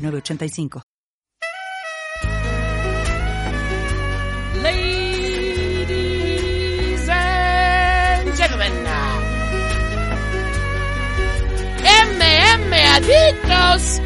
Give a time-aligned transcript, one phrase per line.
[0.00, 0.82] 906985.
[4.62, 5.88] Ladies
[7.08, 8.72] and gentlemen,
[11.84, 14.00] MM Adictos.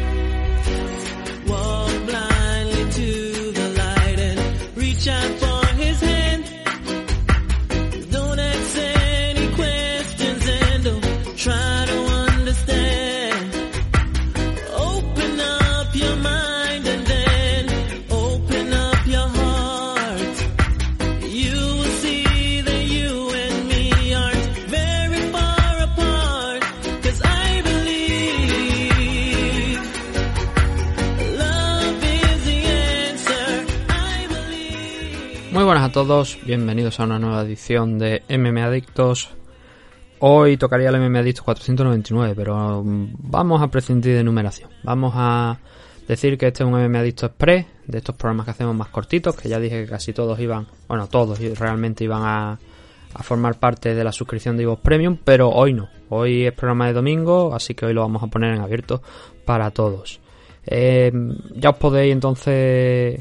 [35.65, 39.31] Buenas a todos, bienvenidos a una nueva edición de MM Adictos.
[40.19, 44.69] Hoy tocaría el MM Adictos 499, pero vamos a prescindir de numeración.
[44.83, 45.57] Vamos a
[46.07, 49.35] decir que este es un MM Adictos Express, de estos programas que hacemos más cortitos,
[49.35, 52.59] que ya dije que casi todos iban, bueno, todos realmente iban a,
[53.15, 55.89] a formar parte de la suscripción de Ivox Premium, pero hoy no.
[56.09, 59.01] Hoy es programa de domingo, así que hoy lo vamos a poner en abierto
[59.45, 60.19] para todos.
[60.67, 61.11] Eh,
[61.55, 63.19] ya os podéis entonces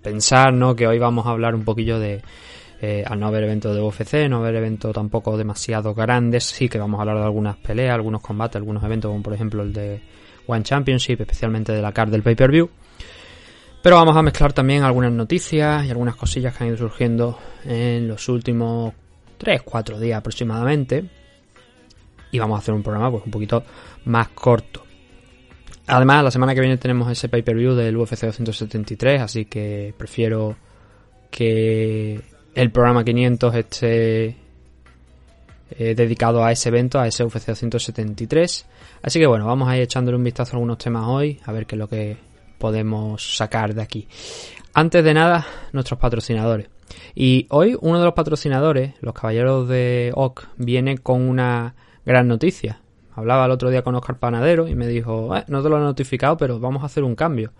[0.00, 0.74] pensar ¿no?
[0.74, 2.22] que hoy vamos a hablar un poquillo de
[2.80, 6.78] eh, al no haber evento de UFC, no haber evento tampoco demasiado grandes, sí que
[6.78, 10.02] vamos a hablar de algunas peleas, algunos combates, algunos eventos como por ejemplo el de
[10.46, 12.68] One Championship, especialmente de la card del pay-per-view.
[13.82, 18.08] Pero vamos a mezclar también algunas noticias y algunas cosillas que han ido surgiendo en
[18.08, 18.94] los últimos
[19.38, 21.04] 3-4 días aproximadamente.
[22.30, 23.62] Y vamos a hacer un programa pues un poquito
[24.06, 24.83] más corto.
[25.86, 30.56] Además, la semana que viene tenemos ese pay-per-view del UFC 273, así que prefiero
[31.30, 32.20] que
[32.54, 34.36] el programa 500 esté
[35.76, 38.66] eh, dedicado a ese evento, a ese UFC 273.
[39.02, 41.66] Así que bueno, vamos a ir echándole un vistazo a algunos temas hoy, a ver
[41.66, 42.16] qué es lo que
[42.58, 44.08] podemos sacar de aquí.
[44.72, 46.68] Antes de nada, nuestros patrocinadores.
[47.14, 51.74] Y hoy uno de los patrocinadores, los caballeros de OC, viene con una
[52.06, 52.80] gran noticia.
[53.14, 55.80] Hablaba el otro día con Oscar Panadero y me dijo, eh, no te lo he
[55.80, 57.52] notificado, pero vamos a hacer un cambio.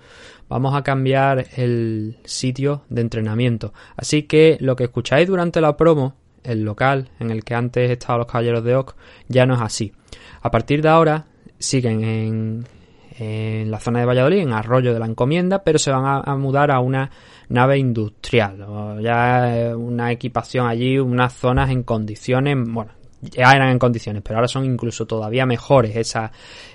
[0.48, 3.72] Vamos a cambiar el sitio de entrenamiento.
[3.97, 8.19] Así que lo que escucháis durante la promo, el local en el que antes estaban
[8.19, 8.97] los caballeros de OC,
[9.28, 9.92] ya no es así.
[10.42, 11.26] A partir de ahora
[11.59, 12.04] siguen
[13.19, 16.36] en, la zona de Valladolid, en Arroyo de la Encomienda, pero se van a, a
[16.36, 17.10] mudar a una
[17.48, 18.60] nave industrial.
[18.62, 22.92] o Ya eh, una equipación allí, unas zonas en condiciones, bueno,
[23.30, 26.30] ya eran en condiciones, pero ahora son incluso todavía mejores esas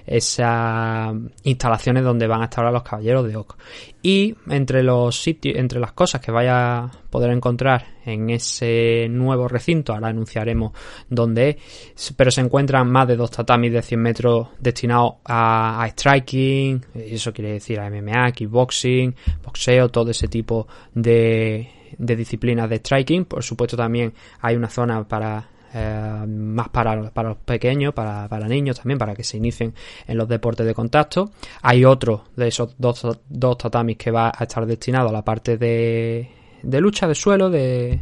[0.10, 3.58] esas instalaciones donde van a estar ahora los caballeros de Oc.
[4.02, 9.48] Y entre los sitios, entre las cosas que vaya a poder encontrar en ese nuevo
[9.48, 10.72] recinto, ahora anunciaremos
[11.10, 11.60] dónde
[11.96, 17.32] es, pero se encuentran más de dos tatamis de 100 metros destinados a, striking, eso
[17.32, 23.26] quiere decir a MMA, kickboxing, boxeo, todo ese tipo de disciplinas de striking.
[23.26, 28.48] Por supuesto también hay una zona para eh, más para, para, los pequeños, para, para,
[28.48, 29.74] niños también, para que se inicien
[30.08, 31.32] en los deportes de contacto.
[31.62, 35.58] Hay otro de esos dos, dos tatamis que va a estar destinado a la parte
[35.58, 36.30] de,
[36.64, 38.02] de lucha de suelo, de,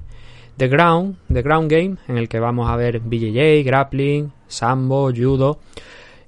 [0.58, 5.60] de ground, de ground game, en el que vamos a ver BJJ, grappling, sambo, judo.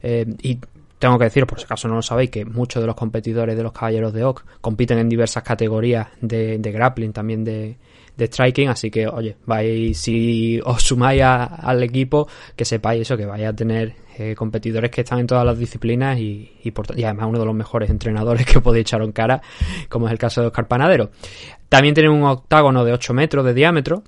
[0.04, 0.60] Eh, y
[1.00, 3.64] tengo que decir, por si acaso no lo sabéis, que muchos de los competidores de
[3.64, 7.78] los caballeros de OC compiten en diversas categorías de, de grappling, también de,
[8.20, 13.26] de striking, así que oye, vais, si os sumáis al equipo, que sepáis eso, que
[13.26, 17.04] vais a tener eh, competidores que están en todas las disciplinas y, y, por, y,
[17.06, 19.42] además uno de los mejores entrenadores que podéis echar en cara,
[19.88, 21.10] como es el caso de Oscar Panadero.
[21.70, 24.04] También tienen un octágono de 8 metros de diámetro,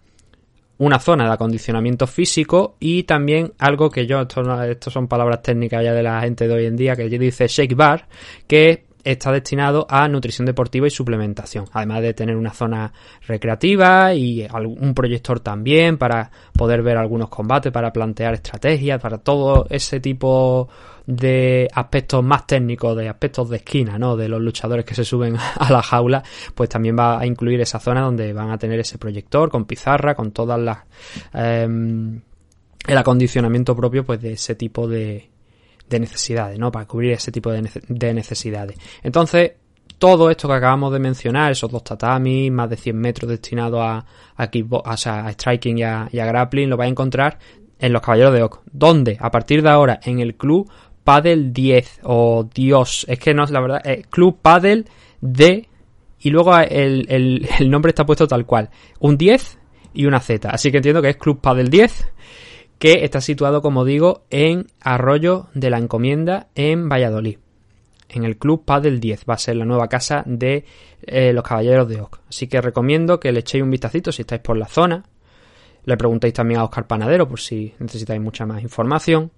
[0.80, 5.84] una zona de acondicionamiento físico y también algo que yo, esto, esto son palabras técnicas
[5.84, 8.08] ya de la gente de hoy en día, que dice shake bar,
[8.48, 12.94] que está destinado a nutrición deportiva y suplementación, además de tener una zona
[13.28, 19.66] recreativa y un proyector también para poder ver algunos combates, para plantear estrategias, para todo
[19.70, 20.70] ese tipo
[21.06, 24.16] de aspectos más técnicos, de aspectos de esquina, ¿no?
[24.16, 26.24] De los luchadores que se suben a la jaula,
[26.56, 30.16] pues también va a incluir esa zona donde van a tener ese proyector con pizarra,
[30.16, 30.80] con todas las...
[31.34, 31.68] Eh,
[32.88, 35.30] el acondicionamiento propio pues de ese tipo de,
[35.92, 36.72] de necesidades, ¿no?
[36.72, 38.78] Para cubrir ese tipo de, nece- de necesidades.
[39.04, 39.52] Entonces,
[40.00, 44.06] todo esto que acabamos de mencionar, esos dos tatamis, más de 100 metros destinados a,
[44.36, 44.50] a,
[44.88, 47.38] a striking y a, grappling, lo vais a encontrar
[47.78, 48.62] en los Caballeros de Oc.
[48.72, 49.18] ¿Dónde?
[49.20, 50.72] A partir de ahora, en el Club
[51.04, 54.88] Padel 10, o Dios, es que no es la verdad, eh, Club Padel
[55.20, 55.68] de,
[56.20, 59.58] y luego el, el- el nombre está puesto tal cual, un 10
[59.94, 62.08] y una Z, así que entiendo que es Club Padel 10,
[62.82, 67.38] que está situado, como digo, en Arroyo de la Encomienda, en Valladolid
[68.10, 69.26] en el Club Padel 10.
[69.30, 70.66] Va a ser la nueva casa de
[71.04, 72.20] eh, los Caballeros de Oc.
[72.28, 75.06] Así que recomiendo que le echéis un vistacito si estáis por la zona.
[75.86, 79.32] Le preguntéis también a Oscar Panadero por si necesitáis mucha más información.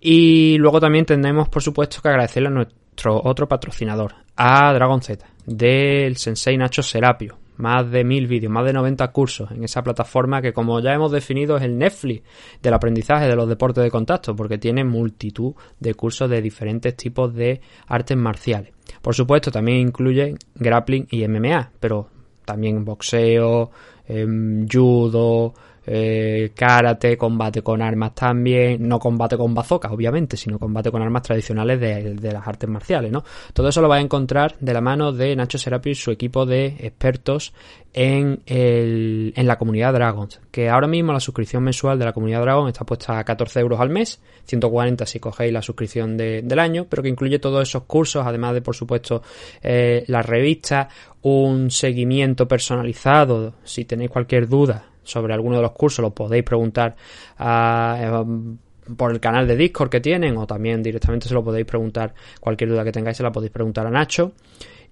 [0.00, 5.26] Y luego también tendremos, por supuesto, que agradecerle a nuestro otro patrocinador, a Dragon Z,
[5.44, 7.36] del Sensei Nacho Serapio.
[7.56, 11.12] Más de mil vídeos, más de 90 cursos en esa plataforma que, como ya hemos
[11.12, 12.22] definido, es el Netflix
[12.62, 17.34] del aprendizaje de los deportes de contacto, porque tiene multitud de cursos de diferentes tipos
[17.34, 18.72] de artes marciales.
[19.02, 22.08] Por supuesto, también incluye grappling y MMA, pero
[22.44, 23.70] también boxeo,
[24.06, 25.54] em, judo,
[25.86, 31.22] eh, karate, combate con armas también, no combate con bazookas, obviamente, sino combate con armas
[31.22, 33.24] tradicionales de, las artes marciales, ¿no?
[33.52, 36.44] Todo eso lo vais a encontrar de la mano de Nacho Serapio y su equipo
[36.44, 37.54] de expertos
[37.92, 42.42] en, el, en la comunidad Dragons, que ahora mismo la suscripción mensual de la comunidad
[42.42, 46.58] Dragon está puesta a 14 euros al mes, 140 si cogéis la suscripción de- del
[46.58, 49.22] año, pero que incluye todos esos cursos, además de, por supuesto,
[49.62, 50.88] eh, las revistas,
[51.22, 56.96] un seguimiento personalizado, si tenéis cualquier duda sobre alguno de los cursos, lo podéis preguntar
[57.38, 58.56] a, eh,
[58.96, 62.70] por el canal de Discord que tienen o también directamente se lo podéis preguntar cualquier
[62.70, 64.32] duda que tengáis se la podéis preguntar a Nacho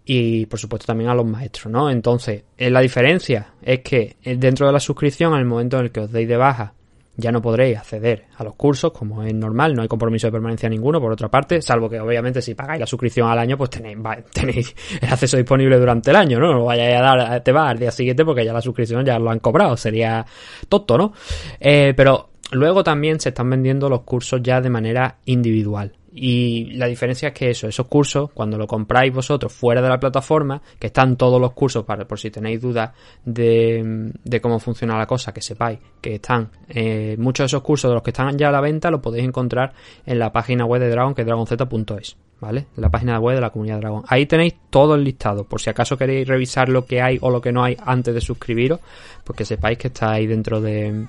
[0.05, 1.91] y por supuesto también a los maestros, ¿no?
[1.91, 5.93] Entonces, eh, la diferencia es que eh, dentro de la suscripción, el momento en el
[5.93, 6.75] que os deis de baja,
[7.17, 10.69] ya no podréis acceder a los cursos como es normal, no hay compromiso de permanencia
[10.69, 13.97] ninguno, por otra parte, salvo que obviamente si pagáis la suscripción al año, pues tenéis,
[13.99, 16.53] va- tenéis el acceso disponible durante el año, ¿no?
[16.53, 19.31] No vayáis a dar, te va al día siguiente porque ya la suscripción ya lo
[19.31, 20.27] han cobrado, sería
[20.69, 21.13] tonto, ¿no?
[21.61, 25.93] Eh, pero luego también se están vendiendo los cursos ya de manera individual.
[26.17, 29.99] Y la diferencia es que eso, esos cursos, cuando lo compráis vosotros fuera de la
[29.99, 32.93] plataforma, que están todos los cursos para por si tenéis dudas
[33.25, 37.91] de, de cómo funciona la cosa, que sepáis que están eh, muchos de esos cursos
[37.91, 39.73] de los que están ya a la venta los podéis encontrar
[40.07, 42.67] en la página web de Dragon, que es dragonz.es, ¿vale?
[42.77, 44.05] La página web de la comunidad Dragon.
[44.07, 47.41] Ahí tenéis todo el listado, por si acaso queréis revisar lo que hay o lo
[47.41, 48.79] que no hay antes de suscribiros,
[49.25, 51.07] pues que sepáis que está ahí dentro de,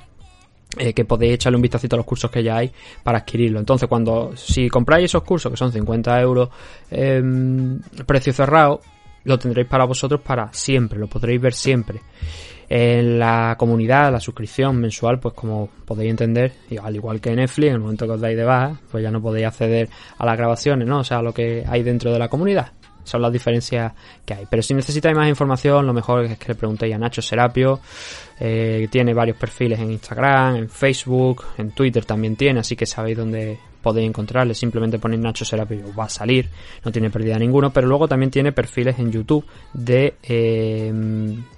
[0.77, 2.71] eh, que podéis echarle un vistacito a los cursos que ya hay
[3.03, 3.59] para adquirirlo.
[3.59, 6.49] Entonces, cuando si compráis esos cursos, que son 50 euros
[6.91, 8.81] em, precio cerrado,
[9.23, 12.01] lo tendréis para vosotros para siempre, lo podréis ver siempre.
[12.67, 17.75] En la comunidad, la suscripción mensual, pues como podéis entender, al igual que Netflix, en
[17.75, 20.87] el momento que os dais de baja, pues ya no podéis acceder a las grabaciones,
[20.87, 20.99] ¿no?
[20.99, 22.71] O sea, a lo que hay dentro de la comunidad.
[23.05, 23.93] Son las diferencias
[24.25, 24.45] que hay.
[24.49, 27.79] Pero si necesitáis más información, lo mejor es que le preguntéis a Nacho Serapio.
[28.39, 33.15] Eh, tiene varios perfiles en Instagram, en Facebook, en Twitter también tiene, así que sabéis
[33.17, 34.55] dónde podéis encontrarle.
[34.55, 36.49] Simplemente ponéis Nacho Serapio va a salir,
[36.83, 37.71] no tiene pérdida ninguno.
[37.71, 40.91] Pero luego también tiene perfiles en YouTube de eh,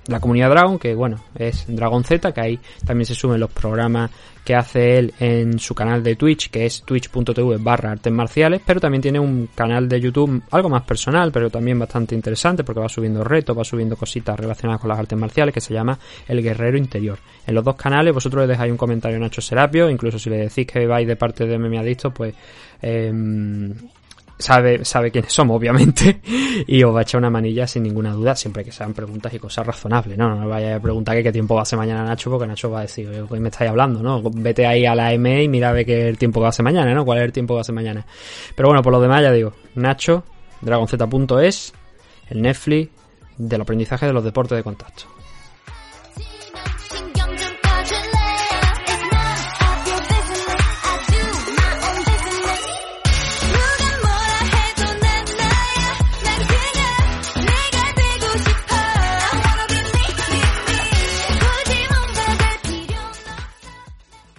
[0.07, 4.11] la comunidad Dragon, que bueno, es Dragon Z, que ahí también se suben los programas
[4.47, 8.79] que hace él en su canal de Twitch, que es twitch.tv barra artes marciales, pero
[8.79, 12.87] también tiene un canal de YouTube algo más personal, pero también bastante interesante, porque va
[12.87, 15.99] subiendo retos, va subiendo cositas relacionadas con las artes marciales, que se llama
[16.29, 17.19] El Guerrero Interior.
[17.45, 20.37] En los dos canales vosotros le dejáis un comentario a Nacho Serapio, incluso si le
[20.37, 22.33] decís que vais de parte de MMA Adicto, pues...
[22.81, 23.73] em,
[24.37, 26.21] sabe, sabe quiénes somos, obviamente,
[26.67, 29.39] y os va a echar una manilla sin ninguna duda, siempre que sean preguntas y
[29.39, 30.35] cosas razonables, ¿no?
[30.35, 32.79] No me a preguntar que qué tiempo va a ser mañana Nacho, porque Nacho va
[32.79, 34.21] a decir, "Oye, ¿qué me estáis hablando, no?
[34.23, 36.63] Vete ahí a la M y mira a qué el tiempo que va a ser
[36.63, 37.05] mañana, ¿no?
[37.05, 38.05] ¿Cuál es el tiempo que va a ser mañana?
[38.55, 40.23] Pero bueno, por lo demás ya digo, Nacho,
[40.61, 41.73] dragonz.es,
[42.29, 42.89] el Netflix
[43.37, 45.16] del aprendizaje de los deportes de contacto.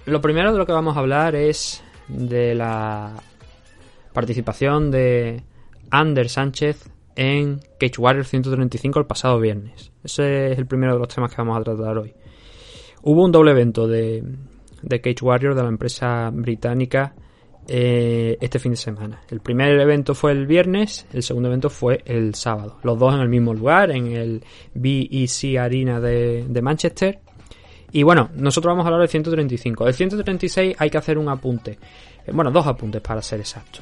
[0.09, 3.13] Lo primero de lo que vamos a hablar es de la
[4.15, 5.43] participación de
[5.91, 9.93] Ander Sánchez en Cage Warrior 135 el pasado viernes.
[10.03, 12.15] Ese es el primero de los temas que vamos a tratar hoy.
[13.03, 14.25] Hubo un doble evento de,
[14.81, 17.15] de Cage Warrior de la empresa británica
[17.67, 19.21] eh, este fin de semana.
[19.29, 22.79] El primer evento fue el viernes, el segundo evento fue el sábado.
[22.83, 27.21] Los dos en el mismo lugar, en el BEC Arena de, de Manchester.
[27.93, 29.87] Y bueno, nosotros vamos a hablar del 135.
[29.87, 31.79] El 136 hay que hacer un apunte.
[32.27, 33.81] Eh, bueno, dos apuntes para ser exacto.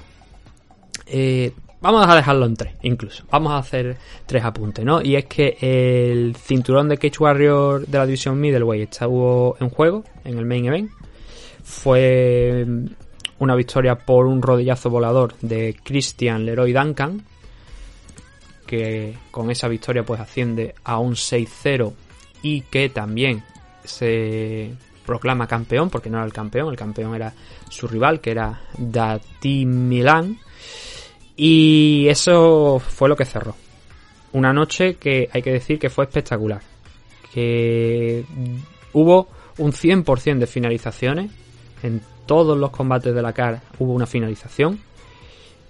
[1.07, 3.25] Eh, vamos a dejarlo en tres, incluso.
[3.31, 3.97] Vamos a hacer
[4.27, 5.03] tres apuntes, ¿no?
[5.03, 10.05] Y es que el cinturón de Cage Warrior de la división Middleweight estuvo en juego
[10.25, 10.91] en el main event.
[11.65, 12.87] Fue mm,
[13.41, 17.23] una victoria por un rodillazo volador de Christian Leroy Duncan,
[18.67, 21.93] que con esa victoria pues asciende a un 6-0
[22.43, 23.43] y que también
[23.87, 24.73] se
[25.07, 27.33] proclama campeón, porque no era el campeón, el campeón era
[27.71, 30.39] su rival, que era Dati Milan.
[31.37, 33.55] Y eso fue lo que cerró.
[34.33, 36.61] Una noche que hay que decir que fue espectacular.
[37.33, 38.25] Que
[38.93, 39.29] hubo
[39.59, 41.31] un 100% de finalizaciones.
[41.83, 44.81] En todos los combates de la CAR hubo una finalización.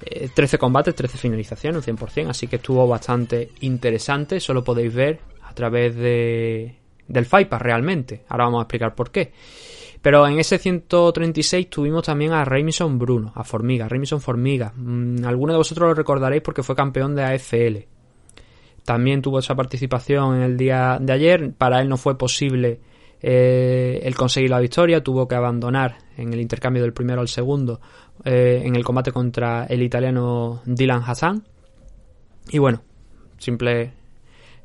[0.02, 2.30] Eh, 13 combates, 13 finalizaciones, un 100%.
[2.30, 4.36] Así que estuvo bastante interesante.
[4.36, 6.76] Eso lo podéis ver a través de,
[7.08, 8.24] del Pass realmente.
[8.28, 9.32] Ahora vamos a explicar por qué.
[10.02, 14.72] Pero en ese 136 tuvimos también a Remison Bruno, a Formiga, Remison Formiga.
[14.76, 17.88] Mm, algunos de vosotros lo recordaréis porque fue campeón de AFL.
[18.84, 21.52] También tuvo esa participación en el día de ayer.
[21.54, 22.78] Para él no fue posible
[23.20, 25.02] eh, el conseguir la victoria.
[25.02, 27.80] Tuvo que abandonar en el intercambio del primero al segundo
[28.24, 31.42] eh, en el combate contra el italiano Dylan Hassan.
[32.50, 32.82] Y bueno,
[33.38, 33.92] simple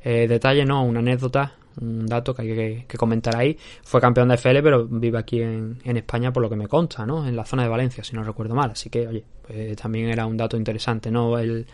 [0.04, 0.84] eh, detalle, ¿no?
[0.84, 3.56] Una anécdota un dato que hay que, comentar ahí.
[3.82, 7.26] Fue campeón de FL, pero vive aquí en, España por lo que me consta, ¿no?
[7.26, 8.70] En la zona de Valencia, si no recuerdo mal.
[8.70, 11.38] Así que, oye, pues también era un dato interesante, ¿no?
[11.38, 11.66] El,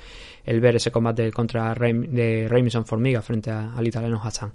[0.45, 4.53] el ver ese combate contra Rey, de Remison Formiga frente a, al italiano Hassan.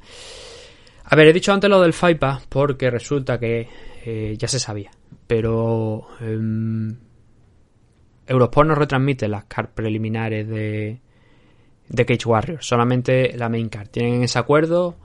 [1.05, 3.67] A ver, he dicho antes lo del FIPA porque resulta que
[4.05, 4.91] eh, ya se sabía,
[5.27, 6.95] pero eh,
[8.27, 10.99] Eurosport no retransmite las cards preliminares de,
[11.89, 13.89] de Cage Warriors, solamente la main card.
[13.89, 14.95] Tienen ese acuerdo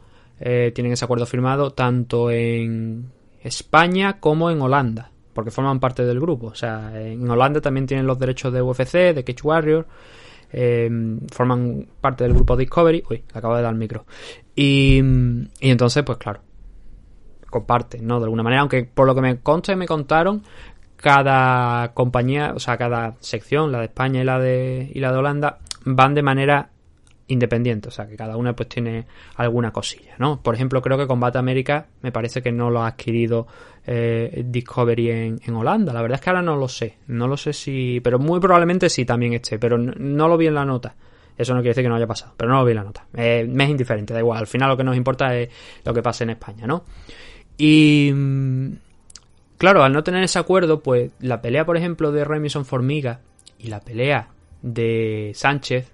[0.41, 3.11] eh, tienen ese acuerdo firmado tanto en
[3.43, 6.49] España como en Holanda, porque forman parte del grupo.
[6.49, 9.87] O sea, en Holanda también tienen los derechos de UFC, de Cage Warrior,
[10.51, 10.91] eh,
[11.31, 13.05] forman parte del grupo Discovery.
[13.11, 14.07] Uy, acabo de dar el micro.
[14.55, 14.99] Y,
[15.61, 16.41] entonces, pues claro,
[17.51, 18.19] comparten, ¿no?
[18.19, 20.43] De alguna manera, aunque por lo que me consta y me contaron,
[20.97, 25.19] cada compañía, o sea, cada sección, la de España y la de, y la de
[25.19, 26.71] Holanda, van de manera
[27.29, 29.07] independiente, o sea que cada una pues tiene
[29.37, 30.43] alguna cosilla, ¿no?
[30.43, 33.47] Por ejemplo, creo que Combate América me parece que no lo ha adquirido
[33.87, 37.53] eh, Discovery en, Holanda, la verdad es que ahora no lo sé, no lo sé
[37.53, 40.95] si, pero muy probablemente sí también esté, pero no, lo vi en la nota.
[41.37, 43.07] Eso no quiere decir que no haya pasado, pero no lo vi en la nota.
[43.15, 45.49] Eh, me es indiferente, da igual, al final lo que nos importa es
[45.85, 46.85] lo que pase en España, ¿no?
[47.57, 48.13] Y
[49.57, 53.21] claro, al no tener ese acuerdo, pues la pelea, por ejemplo, de Remison Formiga
[53.59, 54.31] y la pelea
[54.63, 55.93] de Sánchez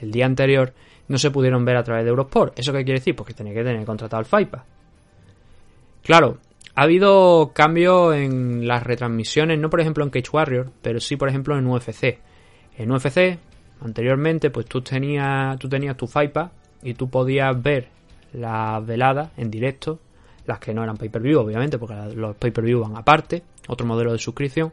[0.00, 0.72] el día anterior
[1.08, 2.58] no se pudieron ver a través de Eurosport.
[2.58, 3.16] ¿Eso qué quiere decir?
[3.16, 4.64] Pues que tenía que tener contratado el FIPA.
[6.02, 6.38] Claro,
[6.74, 11.28] ha habido cambio en las retransmisiones, no por ejemplo en Cage Warrior, pero sí por
[11.28, 12.18] ejemplo en UFC.
[12.76, 13.38] En UFC,
[13.80, 16.52] anteriormente, pues tú tenías, tú tenías tu FIPA
[16.82, 17.88] y tú podías ver
[18.32, 19.98] las veladas en directo,
[20.46, 24.72] las que no eran pay-per-view, obviamente, porque los pay-per-view van aparte, otro modelo de suscripción.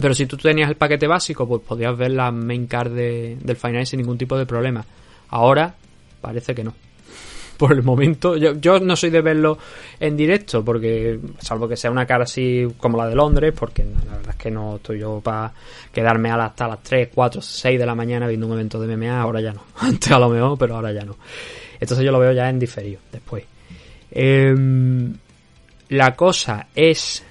[0.00, 3.56] Pero si tú tenías el paquete básico, pues podías ver la main card de, del
[3.56, 4.84] final sin ningún tipo de problema.
[5.30, 5.74] Ahora
[6.20, 6.72] parece que no.
[7.56, 9.58] Por el momento, yo, yo, no soy de verlo
[9.98, 14.16] en directo, porque salvo que sea una cara así como la de Londres, porque la
[14.18, 15.52] verdad es que no estoy yo para
[15.92, 19.40] quedarme hasta las 3, 4, 6 de la mañana viendo un evento de MMA, ahora
[19.40, 19.62] ya no.
[19.80, 21.16] Antes a lo mejor, pero ahora ya no.
[21.80, 23.42] Entonces yo lo veo ya en diferido después.
[24.12, 24.54] Eh,
[25.88, 27.24] la cosa es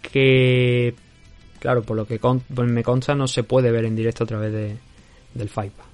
[0.00, 0.94] que
[1.62, 4.52] Claro, por lo que pues me consta no se puede ver en directo a través
[4.52, 4.76] de,
[5.32, 5.84] del FIPA.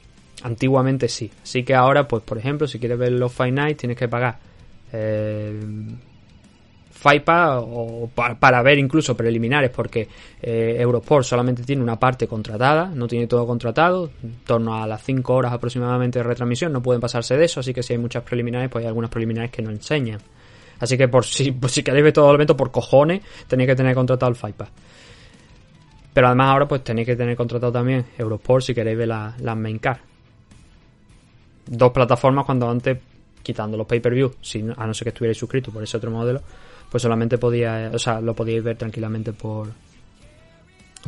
[0.44, 1.30] Antiguamente sí.
[1.42, 4.38] Así que ahora, pues por ejemplo, si quieres ver los Fight Night tienes que pagar
[4.90, 5.60] eh,
[6.90, 10.08] FIPA o para, para, ver incluso preliminares porque
[10.40, 15.02] eh, Eurosport solamente tiene una parte contratada, no tiene todo contratado, en torno a las
[15.02, 18.22] 5 horas aproximadamente de retransmisión, no pueden pasarse de eso, así que si hay muchas
[18.22, 20.20] preliminares, pues hay algunas preliminares que no enseñan.
[20.80, 23.76] Así que por si, por si queréis ver todo el evento por cojones, tenéis que
[23.76, 24.70] tener contratado el FIPA.
[26.18, 29.54] Pero además ahora pues tenéis que tener contratado también Eurosport si queréis ver las la
[29.54, 30.00] main car.
[31.64, 32.98] Dos plataformas cuando antes,
[33.40, 36.42] quitando los pay-per-view, si, a no ser que estuvierais suscritos por ese otro modelo,
[36.90, 39.68] pues solamente podía, o sea, lo podíais ver tranquilamente por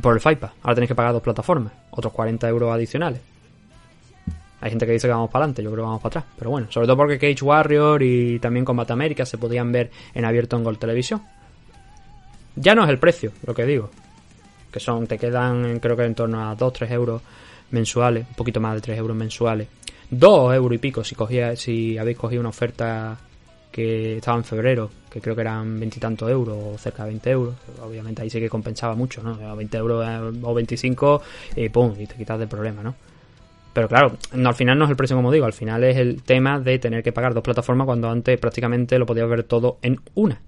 [0.00, 0.54] por el FIPA.
[0.62, 3.20] Ahora tenéis que pagar dos plataformas, otros 40 euros adicionales.
[4.60, 6.34] Hay gente que dice que vamos para adelante, yo creo que vamos para atrás.
[6.38, 10.24] Pero bueno, sobre todo porque Cage Warrior y también Combat América se podían ver en
[10.24, 11.20] abierto en Gold Televisión.
[12.54, 13.90] Ya no es el precio, lo que digo
[14.70, 17.22] que son, te quedan creo que en torno a 2-3 euros
[17.70, 19.68] mensuales, un poquito más de 3 euros mensuales.
[20.10, 23.16] 2 euros y pico si, cogía, si habéis cogido una oferta
[23.70, 27.54] que estaba en febrero, que creo que eran veintitantos euros o cerca de 20 euros.
[27.82, 29.56] Obviamente ahí sí que compensaba mucho, ¿no?
[29.56, 31.22] 20 euros eh, o 25
[31.56, 32.94] y pum, y te quitas de problema, ¿no?
[33.72, 36.58] Pero claro, al final no es el precio como digo, al final es el tema
[36.58, 40.40] de tener que pagar dos plataformas cuando antes prácticamente lo podías ver todo en una.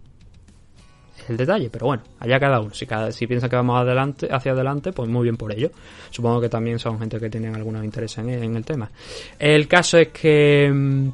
[1.29, 2.75] El detalle, pero bueno, allá cada uno.
[2.75, 5.71] Si, cada, si piensa que vamos hacia adelante, pues muy bien por ello.
[6.11, 8.91] Supongo que también son gente que tienen algunos interés en, el tema.
[9.38, 11.09] El caso es que mm,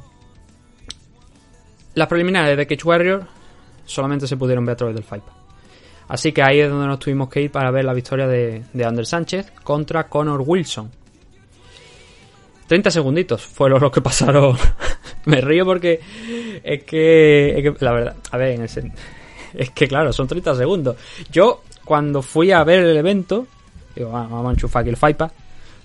[1.95, 3.25] las preliminares de Cage Warrior
[3.85, 5.33] solamente se pudieron ver a través del FIPA.
[6.07, 8.85] Así que ahí es donde nos tuvimos que ir para ver la victoria de, de
[8.85, 10.91] Ander Sánchez contra Connor Wilson.
[12.69, 14.55] 30 segunditos fueron los que pasaron.
[15.25, 15.99] Me río porque
[16.63, 18.69] es que, es que, la verdad, a ver, en el
[19.53, 20.95] es que claro, son 30 segundos.
[21.31, 23.47] Yo, cuando fui a ver el evento,
[23.95, 25.31] digo, "Ah, vamos a enchufar aquí el FIPA,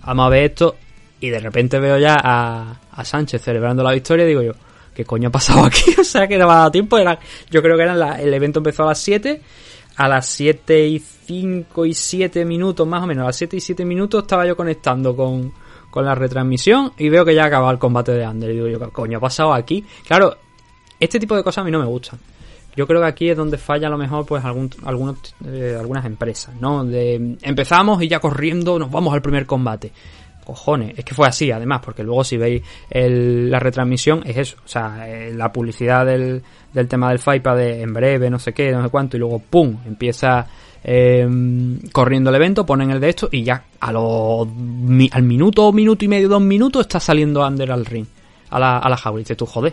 [0.06, 0.76] vamos a ver esto,
[1.20, 4.52] y de repente veo ya a, a Sánchez celebrando la victoria, digo yo,
[4.94, 5.94] ¿qué coño ha pasado aquí?
[6.00, 7.18] o sea, que no me ha dado tiempo, era,
[7.50, 9.40] yo creo que eran la- el evento empezó a las 7,
[9.96, 13.60] a las 7 y 5 y 7 minutos más o menos, a las 7 y
[13.60, 15.52] 7 minutos estaba yo conectando con,
[15.90, 18.50] con la retransmisión y veo que ya acababa el combate de Ander.
[18.50, 19.84] Y digo yo, ¿qué coño ha pasado aquí?
[20.06, 20.36] Claro,
[20.98, 22.18] este tipo de cosas a mí no me gustan.
[22.76, 25.16] Yo creo que aquí es donde falla a lo mejor pues algún, algunos,
[25.46, 26.84] eh, algunas empresas, ¿no?
[26.84, 29.92] De empezamos y ya corriendo nos vamos al primer combate.
[30.44, 34.56] Cojones, es que fue así además, porque luego si veis el- la retransmisión es eso,
[34.62, 38.52] o sea, eh, la publicidad del, del tema del FIPA de en breve, no sé
[38.52, 39.78] qué, no sé cuánto, y luego ¡pum!
[39.86, 40.46] empieza
[40.86, 41.26] eh,
[41.92, 44.46] corriendo el evento, ponen el de esto y ya a los
[45.12, 48.04] al minuto, minuto y medio, dos minutos está saliendo Under al ring,
[48.50, 49.72] a la, a la jaula, y dices tú, joder,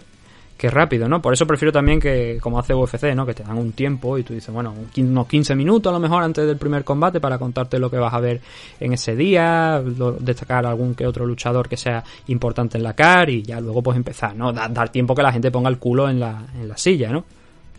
[0.61, 1.23] qué rápido, ¿no?
[1.23, 3.25] Por eso prefiero también que, como hace UFC, ¿no?
[3.25, 6.21] Que te dan un tiempo y tú dices, bueno, unos 15 minutos a lo mejor
[6.21, 8.39] antes del primer combate para contarte lo que vas a ver
[8.79, 9.81] en ese día,
[10.19, 13.97] destacar algún que otro luchador que sea importante en la car y ya luego pues
[13.97, 14.53] empezar, ¿no?
[14.53, 17.25] Da- dar tiempo que la gente ponga el culo en la, en la silla, ¿no?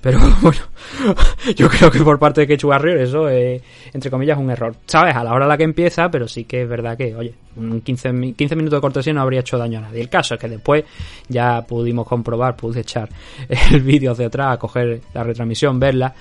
[0.03, 0.59] Pero bueno,
[1.57, 3.63] yo creo que por parte de Cage Warrior eso es,
[3.95, 4.75] entre comillas, un error.
[4.87, 5.15] ¿Sabes?
[5.15, 8.13] A la hora la que empieza, pero sí que es verdad que, oye, un 15,
[8.13, 10.01] mi- 15 minutos de cortesía no habría hecho daño a nadie.
[10.01, 10.85] El caso es que después
[11.29, 13.09] ya pudimos comprobar, pude echar
[13.71, 16.13] el vídeo hacia atrás, coger la retransmisión, verla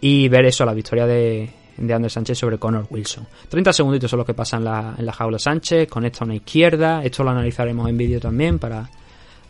[0.00, 3.26] y ver eso, la victoria de, de Ander Sánchez sobre Connor Wilson.
[3.48, 6.36] 30 segunditos son los que pasan en la, en la jaula Sánchez, conecta a una
[6.36, 8.88] izquierda, esto lo analizaremos en vídeo también para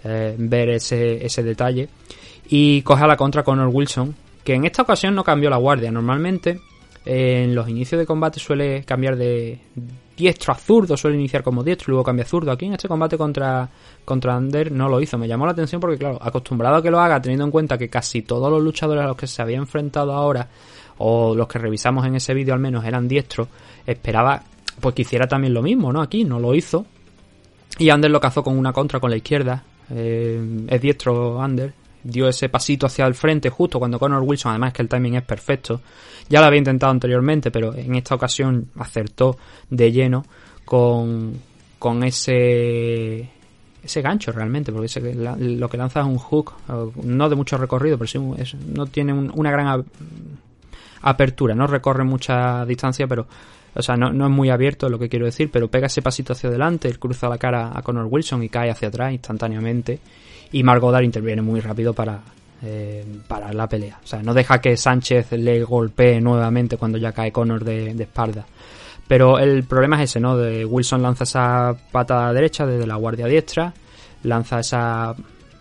[0.05, 1.89] eh, ver ese, ese detalle.
[2.49, 5.91] Y coge a la contra Connor Wilson, que en esta ocasión no cambió la guardia.
[5.91, 6.61] Normalmente
[7.05, 9.59] eh, en los inicios de combate suele cambiar de
[10.17, 12.53] diestro a zurdo, suele iniciar como diestro y luego cambia a zurdo.
[12.53, 13.69] Aquí en este combate contra,
[14.05, 15.19] contra Ander no lo hizo.
[15.19, 17.89] Me llamó la atención porque, claro, acostumbrado a que lo haga, teniendo en cuenta que
[17.89, 20.49] casi todos los luchadores a los que se había enfrentado ahora,
[20.99, 23.49] o los que revisamos en ese vídeo al menos, eran diestros,
[23.87, 24.43] esperaba
[24.81, 26.01] pues que hiciera también lo mismo, ¿no?
[26.01, 26.87] Aquí no lo hizo.
[27.79, 29.65] Y Ander lo cazó con una contra con la izquierda.
[29.91, 31.75] Eh, es diestro Ander.
[32.05, 35.23] Dio ese pasito hacia el frente justo cuando Connor Wilson, además que el timing es
[35.23, 35.81] perfecto.
[36.29, 39.37] Ya lo había intentado anteriormente, pero en esta ocasión acertó
[39.71, 40.25] de lleno
[40.65, 41.33] con,
[41.79, 43.29] con ese
[43.83, 46.55] ese gancho realmente, porque ese- la- lo que lanza es un hook,
[47.03, 49.85] no de mucho recorrido, pero sí no tiene un- una gran
[51.03, 53.27] apertura, no recorre mucha distancia, pero
[53.77, 56.49] o sea, no, es muy abierto lo que quiero decir, pero pega ese pasito hacia
[56.49, 59.99] adelante, cruza la cara a Connor Wilson y cae hacia atrás instantáneamente.
[60.55, 62.21] Y Margodar interviene muy rápido para
[62.63, 63.99] eh, parar la pelea.
[64.03, 68.05] O sea, no deja que Sánchez le golpee nuevamente cuando ya cae Connor de, de
[68.05, 68.47] espalda.
[69.09, 70.37] Pero el problema es ese, ¿no?
[70.37, 73.75] De Wilson lanza esa pata derecha desde la guardia diestra,
[74.23, 75.15] lanza esa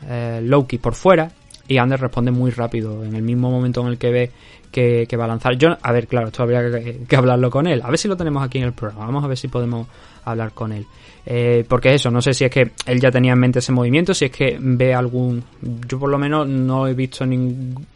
[0.07, 1.29] eh, low kick por fuera
[1.67, 4.31] y Ander responde muy rápido en el mismo momento en el que ve
[4.73, 5.55] que, va a lanzar.
[5.55, 6.61] Yo, a ver, claro, esto habría
[7.07, 7.81] que, hablarlo con él.
[7.83, 9.05] A ver si lo tenemos aquí en el programa.
[9.05, 9.87] Vamos a ver si podemos
[10.25, 10.85] hablar con él.
[11.25, 14.13] Eh, porque eso, no sé si es que él ya tenía en mente ese movimiento,
[14.13, 15.43] si es que ve algún...
[15.87, 17.23] Yo por lo menos no he visto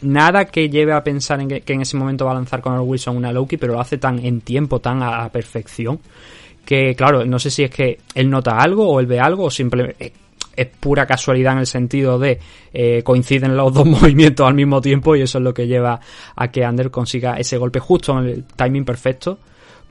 [0.02, 3.18] nada que lleve a pensar en que, en ese momento va a lanzar con Wilson
[3.18, 6.00] una Loki, pero lo hace tan en tiempo, tan a la perfección,
[6.64, 9.50] que claro, no sé si es que él nota algo o él ve algo o
[9.50, 10.14] simplemente
[10.58, 12.39] es pura casualidad en el sentido de
[12.74, 16.00] eh, coinciden los dos movimientos al mismo tiempo y eso es lo que lleva
[16.36, 19.39] a que Ander consiga ese golpe justo en el timing perfecto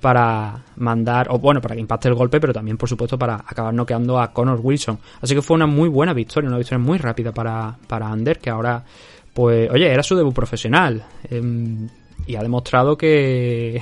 [0.00, 3.72] para mandar, o bueno, para que impacte el golpe, pero también, por supuesto, para acabar
[3.72, 4.98] noqueando a Connor Wilson.
[5.22, 8.50] Así que fue una muy buena victoria, una victoria muy rápida para, para Ander, que
[8.50, 8.84] ahora,
[9.32, 11.02] pues, oye, era su debut profesional.
[11.30, 11.88] em,
[12.26, 13.80] y ha demostrado que,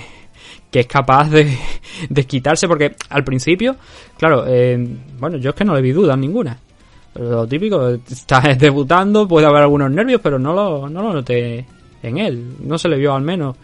[0.71, 1.57] que es capaz de,
[2.09, 3.77] de quitarse, porque al principio,
[4.17, 6.59] claro, em, bueno, yo es que no le vi dudas ninguna.
[7.15, 11.65] Lo típico, estás debutando, puede haber algunos nervios, pero no lo, no lo noté
[12.03, 12.57] en él.
[12.61, 13.57] No se le vio al menos.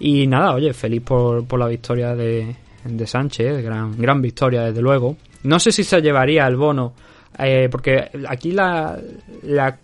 [0.00, 4.82] Y nada, oye, feliz por, por la victoria de, de Sánchez, gran, gran victoria desde
[4.82, 5.16] luego.
[5.44, 6.94] No sé si se llevaría el bono,
[7.38, 8.98] eh, porque aquí la,
[9.42, 9.76] la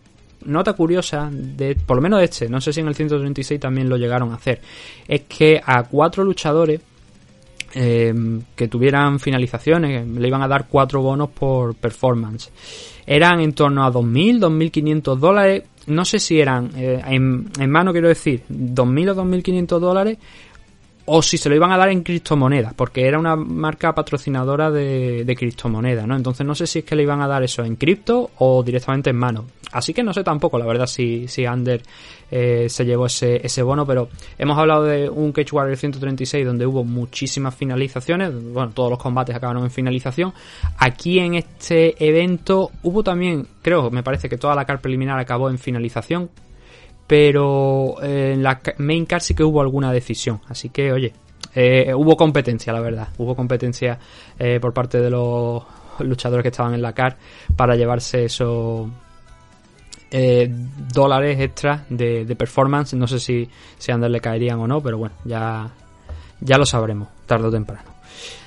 [0.46, 3.96] nota curiosa, de, por lo menos este, no sé si en el 136 también lo
[3.96, 4.60] llegaron a hacer,
[5.06, 6.80] es que a cuatro luchadores
[7.74, 8.14] eh,
[8.56, 12.50] que tuvieran finalizaciones, le iban a dar cuatro bonos por performance.
[13.06, 15.64] Eran en torno a 2.000, 2.500 dólares.
[15.86, 20.18] No sé si eran eh, en, en mano, quiero decir, 2.000 o 2.500 dólares
[21.12, 25.24] o si se lo iban a dar en criptomonedas, porque era una marca patrocinadora de,
[25.24, 26.14] de criptomonedas, ¿no?
[26.14, 29.10] Entonces no sé si es que le iban a dar eso en cripto o directamente
[29.10, 29.46] en mano.
[29.72, 31.82] Así que no sé tampoco, la verdad, si, si Ander
[32.30, 36.66] eh, se llevó ese, ese bono, pero hemos hablado de un Cage Warrior 136 donde
[36.66, 40.32] hubo muchísimas finalizaciones, bueno, todos los combates acabaron en finalización.
[40.78, 45.50] Aquí en este evento hubo también, creo, me parece que toda la car preliminar acabó
[45.50, 46.30] en finalización,
[47.06, 50.40] pero eh, en la main card sí que hubo alguna decisión.
[50.48, 51.12] Así que, oye,
[51.54, 53.08] eh, hubo competencia, la verdad.
[53.18, 53.98] Hubo competencia
[54.60, 55.64] por parte de los
[55.98, 57.16] luchadores que estaban en la car
[57.56, 58.88] para llevarse esos
[60.10, 60.50] eh,
[60.92, 62.94] dólares extra de, performance.
[62.94, 65.70] No sé si, si a Ander le caerían o no, pero bueno, ya,
[66.40, 67.90] ya lo sabremos, tarde o temprano.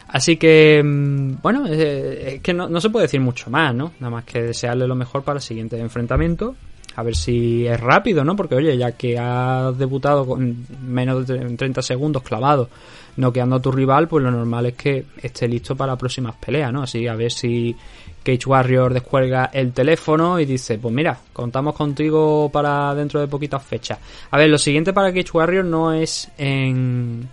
[0.07, 3.93] Así que, mm, bueno, eh, es que no, no se puede decir mucho más, ¿no?
[3.99, 6.55] Nada más que desearle lo mejor para el siguiente enfrentamiento.
[6.95, 8.35] A ver si es rápido, ¿no?
[8.35, 12.69] Porque, oye, ya que has debutado con menos de 30 segundos clavado,
[13.17, 16.83] noqueando a tu rival, pues lo normal es que esté listo para próximas peleas, ¿no?
[16.83, 17.75] Así a ver si
[18.23, 23.63] Cage Warrior descuelga el teléfono y dice, pues mira, contamos contigo para dentro de poquitas
[23.63, 23.99] fechas.
[24.31, 27.27] A ver, lo siguiente para Cage Warrior no es en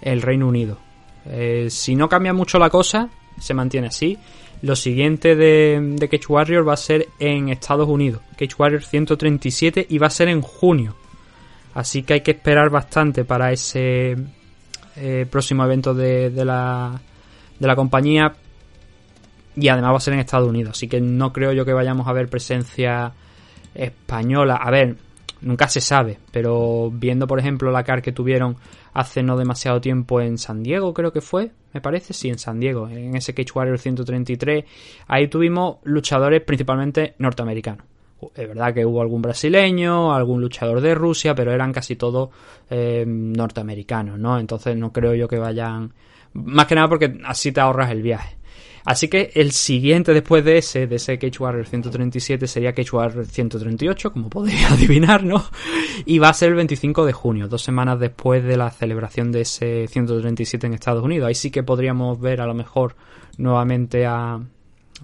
[0.00, 0.78] el Reino Unido.
[1.26, 4.18] Eh, si no cambia mucho la cosa, se mantiene así.
[4.62, 8.22] Lo siguiente de, de Cage Warrior va a ser en Estados Unidos.
[8.36, 10.96] Cage Warrior 137 y va a ser en junio.
[11.74, 14.16] Así que hay que esperar bastante para ese
[14.96, 17.00] eh, próximo evento de, de la,
[17.58, 18.34] de la compañía.
[19.60, 20.72] Y además va a ser en Estados Unidos.
[20.76, 23.12] Así que no creo yo que vayamos a ver presencia
[23.74, 24.56] española.
[24.56, 24.96] A ver,
[25.40, 26.18] nunca se sabe.
[26.30, 28.56] Pero viendo, por ejemplo, la car que tuvieron
[28.94, 32.58] hace no demasiado tiempo en San Diego, creo que fue, me parece, sí, en San
[32.58, 34.64] Diego, en ese Cage Warrior 133,
[35.06, 37.84] ahí tuvimos luchadores principalmente norteamericanos.
[38.34, 42.30] Es verdad que hubo algún brasileño, algún luchador de Rusia, pero eran casi todos
[42.68, 44.40] eh, norteamericanos, ¿no?
[44.40, 45.92] Entonces no creo yo que vayan...
[46.32, 48.37] Más que nada porque así te ahorras el viaje.
[48.84, 53.26] Así que el siguiente después de ese, de ese Cage Warrior 137, sería Cage Warrior
[53.26, 55.44] 138, como podéis adivinar, ¿no?
[56.04, 59.42] Y va a ser el 25 de junio, dos semanas después de la celebración de
[59.42, 61.28] ese 137 en Estados Unidos.
[61.28, 62.96] Ahí sí que podríamos ver a lo mejor
[63.36, 64.40] nuevamente a,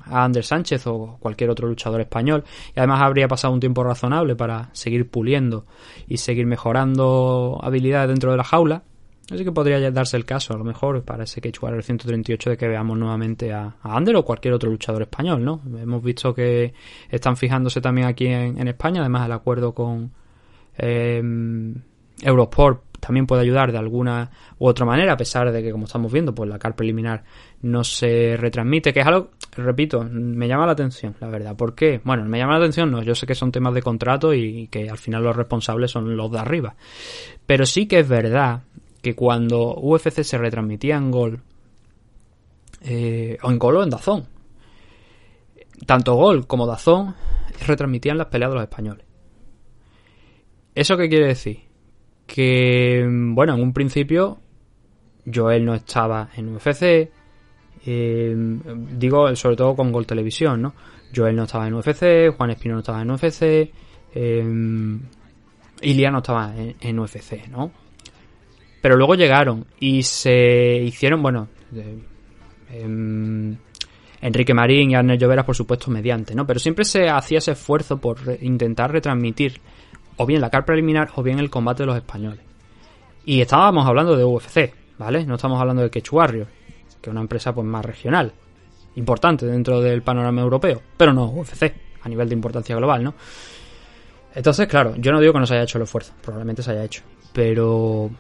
[0.06, 2.44] a Ander Sánchez o cualquier otro luchador español.
[2.74, 5.66] Y además habría pasado un tiempo razonable para seguir puliendo
[6.06, 8.82] y seguir mejorando habilidades dentro de la jaula.
[9.30, 12.56] Así que podría darse el caso, a lo mejor, para ese Cage Warrior 138 de
[12.58, 15.62] que veamos nuevamente a, a Ander o cualquier otro luchador español, ¿no?
[15.80, 16.74] Hemos visto que
[17.08, 20.12] están fijándose también aquí en, España, además el acuerdo con
[20.76, 21.22] eh,
[22.22, 26.10] Eurosport también puede ayudar de alguna u otra manera, a pesar de que, como estamos
[26.10, 27.22] viendo, pues la car preliminar
[27.60, 31.54] no se retransmite, que es algo, repito, me llama la atención, la verdad.
[31.54, 32.00] ¿Por qué?
[32.02, 34.88] Bueno, me llama la atención, no, yo sé que son temas de contrato y que
[34.88, 36.76] al final los responsables son los de arriba.
[37.44, 38.62] Pero sí que es verdad
[39.04, 41.42] que cuando UFC se retransmitía en Gol,
[42.80, 44.26] eh, o en Gol o en Dazón,
[45.86, 47.14] tanto Gol como Dazón
[47.66, 49.04] retransmitían las peleas de los españoles.
[50.74, 51.60] ¿Eso qué quiere decir?
[52.26, 54.38] Que, bueno, en un principio
[55.32, 57.10] Joel no estaba en UFC,
[57.84, 58.34] eh,
[58.96, 60.74] digo sobre todo con Gol Televisión, ¿no?
[61.14, 63.70] Joel no estaba en UFC, Juan Espino no estaba en UFC,
[64.14, 64.98] eh, no
[66.18, 67.83] estaba en UFC, ¿no?
[68.84, 71.48] Pero luego llegaron y se hicieron, bueno,
[72.70, 73.56] em,
[74.20, 76.46] Enrique Marín y Arnel Lloveras, por supuesto, mediante, ¿no?
[76.46, 79.58] Pero siempre se hacía ese esfuerzo por intentar retransmitir
[80.18, 82.44] o bien la car preliminar o bien el combate de los españoles.
[83.24, 85.24] Y estábamos hablando de UFC, ¿vale?
[85.24, 86.46] No estamos hablando de Warrior,
[87.00, 88.34] que es una empresa pues más regional,
[88.96, 93.14] importante dentro del panorama europeo, pero no UFC, a nivel de importancia global, ¿no?
[94.34, 96.84] Entonces, claro, yo no digo que no se haya hecho el esfuerzo, probablemente se haya
[96.84, 98.10] hecho, pero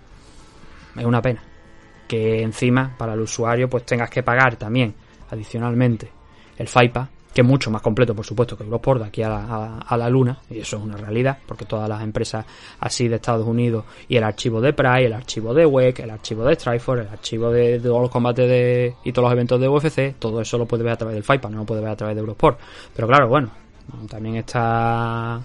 [0.96, 1.42] es una pena
[2.08, 4.94] que encima para el usuario pues tengas que pagar también
[5.30, 6.10] adicionalmente
[6.58, 9.78] el FIPA, que es mucho más completo por supuesto que Eurosport de aquí a la,
[9.78, 12.46] a- la luna, y eso es una realidad, porque todas las empresas
[12.78, 16.44] así de Estados Unidos y el archivo de Pride, el archivo de WEC, el archivo
[16.44, 20.14] de Strikeforce, el archivo de, todos los combates de, y todos los eventos de UFC,
[20.20, 22.14] todo eso lo puede ver a través del FIPA, no lo puede ver a través
[22.14, 22.60] de Eurosport.
[22.94, 23.50] Pero claro, bueno,
[24.08, 25.40] también está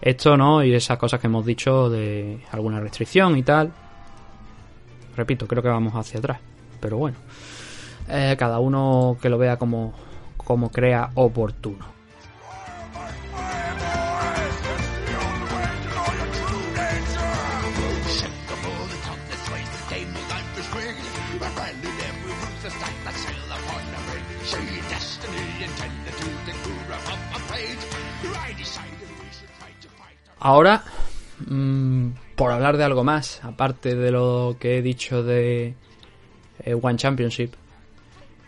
[0.00, 0.62] esto, ¿no?
[0.62, 3.72] Y esas cosas que hemos dicho de alguna restricción y tal.
[5.16, 6.38] Repito, creo que vamos hacia atrás,
[6.78, 7.16] pero bueno,
[8.08, 9.94] eh, cada uno que lo vea como,
[10.36, 11.96] como crea oportuno.
[30.38, 30.84] Ahora
[31.48, 35.74] mmm, por hablar de algo más, aparte de lo que he dicho de
[36.60, 37.54] eh, One Championship,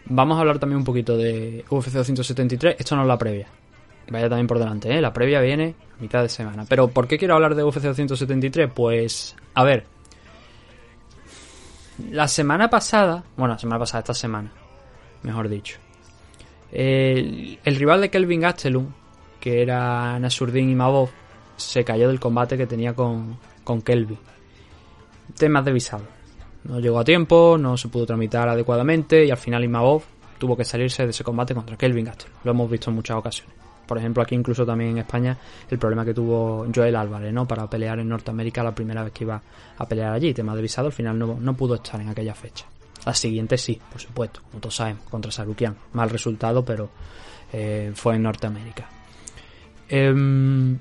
[0.05, 2.77] vamos a hablar también un poquito de UFC 273.
[2.79, 3.49] Esto no es la previa.
[4.11, 5.01] Vaya también por delante, ¿eh?
[5.01, 6.65] La previa viene mitad de semana.
[6.69, 8.71] Pero ¿por qué quiero hablar de UFC 273?
[8.75, 9.85] Pues, a ver.
[12.11, 14.53] La semana pasada, bueno, la semana pasada, esta semana,
[15.23, 15.79] mejor dicho.
[16.71, 18.93] El, rival de Kelvin Gastelum,
[19.41, 21.11] que era Nasurdin Imavov,
[21.57, 23.37] se cayó del combate que tenía con,
[23.69, 24.19] con Kelvin.
[25.37, 26.05] Temas de visado.
[26.65, 30.03] No llegó a tiempo, no se pudo tramitar adecuadamente y al final Imavov
[30.39, 32.35] tuvo que salirse de ese combate contra Kelvin Gastelum.
[32.45, 33.55] Lo hemos visto en muchas ocasiones.
[33.87, 35.37] Por ejemplo, aquí incluso también en España,
[35.69, 37.47] el problema que tuvo Joel Álvarez, ¿no?
[37.47, 39.43] Para pelear en Norteamérica la primera vez que iba
[39.77, 40.33] a pelear allí.
[40.33, 42.65] Tema de visado, al final no, pudo estar en aquella fecha.
[43.05, 45.77] La siguiente sí, por supuesto, como todos sabemos, contra Sarukian.
[45.93, 46.89] Mal resultado, pero
[47.53, 48.89] eh, fue en Norteamérica.
[49.91, 50.79] Em,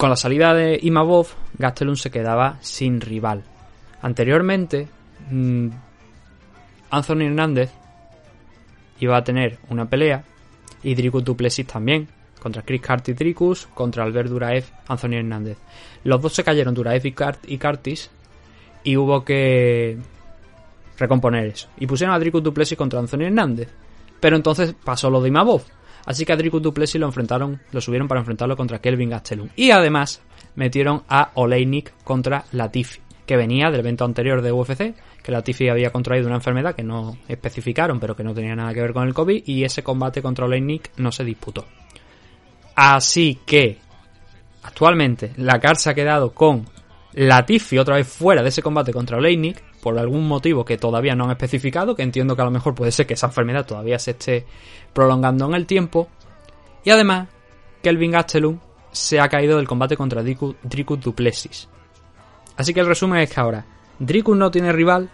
[0.00, 1.26] con la salida de Imavov,
[1.58, 3.44] Gastelum se quedaba sin rival.
[4.00, 4.88] Anteriormente,
[5.28, 5.68] mm,
[6.88, 7.70] Anthony Hernández
[8.98, 10.24] iba a tener una pelea
[10.82, 12.08] y Dricus Duplessis también
[12.40, 15.58] contra Chris Curtis Dricus, contra Albert Duraev, Anthony Hernández.
[16.04, 18.10] Los dos se cayeron, Duraev y, Cart y Curtis,
[18.82, 19.98] y hubo que
[20.96, 21.68] recomponer eso.
[21.78, 23.68] Y pusieron a Dricus Duplessis contra Anthony Hernández.
[24.18, 25.60] Pero entonces pasó lo de Imavov.
[26.10, 29.48] Así que a Dricus Duplessis lo enfrentaron, lo subieron para enfrentarlo contra Kelvin Gastelum.
[29.54, 30.20] Y además
[30.56, 34.92] metieron a Oleinik contra Latifi, que venía del evento anterior de UFC,
[35.22, 38.80] que Latifi había contraído una enfermedad que no especificaron, pero que no tenía nada que
[38.80, 41.64] ver con el COVID, y ese combate contra Oleinik no se disputó.
[42.74, 43.78] Así que,
[44.64, 46.66] actualmente, la CAR se ha quedado con
[47.12, 51.24] Latifi otra vez fuera de ese combate contra Oleinik, por algún motivo que todavía no
[51.24, 54.12] han especificado, que entiendo que a lo mejor puede ser que esa enfermedad todavía se
[54.12, 54.46] esté
[54.92, 56.08] prolongando en el tiempo.
[56.84, 57.28] Y además,
[57.82, 58.58] Kelvin Gastelum
[58.92, 61.68] se ha caído del combate contra Dricus, Duplessis.
[62.56, 63.64] Así que el resumen es que ahora
[63.98, 65.08] Dricus no tiene rival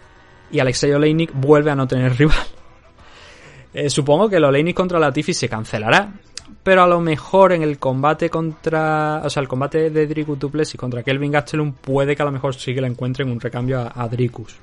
[0.51, 2.45] y Alexei Oleinik vuelve a no tener rival.
[3.73, 6.13] Eh, supongo que el Oleinik contra Latifi se cancelará,
[6.63, 9.21] pero a lo mejor en el combate contra.
[9.23, 12.55] O sea, el combate de Dricus Duplessis contra Kelvin Gastelum puede que a lo mejor
[12.55, 14.57] sí que le encuentren un recambio a, a Dricus.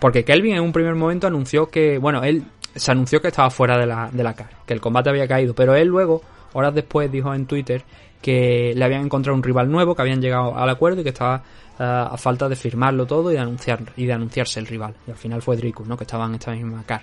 [0.00, 1.98] Porque Kelvin en un primer momento anunció que.
[1.98, 5.10] Bueno, él se anunció que estaba fuera de la, de la CAR, que el combate
[5.10, 6.22] había caído, pero él luego,
[6.54, 7.84] horas después, dijo en Twitter
[8.20, 11.42] que le habían encontrado un rival nuevo, que habían llegado al acuerdo y que estaba
[11.78, 14.94] eh, a falta de firmarlo todo y de, anunciar, y de anunciarse el rival.
[15.06, 15.96] Y al final fue Dricus, ¿no?
[15.96, 17.02] Que estaba en esta misma CAR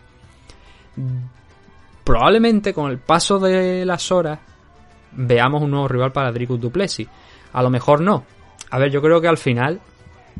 [2.09, 4.39] probablemente con el paso de las horas
[5.11, 7.07] veamos un nuevo rival para Dricus Duplessis.
[7.53, 8.23] A lo mejor no.
[8.71, 9.79] A ver, yo creo que al final,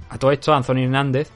[0.10, 1.30] a todo esto, Anthony Hernández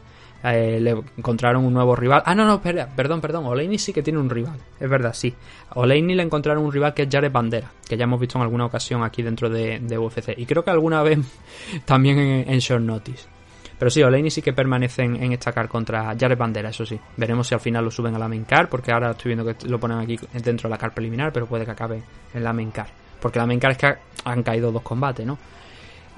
[0.43, 2.23] eh, le encontraron un nuevo rival.
[2.25, 3.45] Ah, no, no, espera, perdón, perdón.
[3.45, 4.57] Oleini sí que tiene un rival.
[4.79, 5.31] Es verdad, sí.
[5.69, 8.41] A Oleini le encontraron un rival que es Jared Bandera, que ya hemos visto en
[8.41, 10.33] alguna ocasión aquí dentro de, UFC.
[10.35, 11.19] Y creo que alguna vez
[11.85, 13.32] también en, en Short Notice.
[13.77, 16.99] Pero sí, Oleini sí que permanece en, en esta car contra Jared Bandera, eso sí.
[17.17, 19.67] Veremos si al final lo suben a la main car, porque ahora estoy viendo que
[19.67, 22.01] lo ponen aquí dentro de la car preliminar, pero puede que acabe
[22.33, 22.87] en la main car.
[23.19, 23.93] Porque la main car es que
[24.25, 25.37] han caído dos combates, ¿no?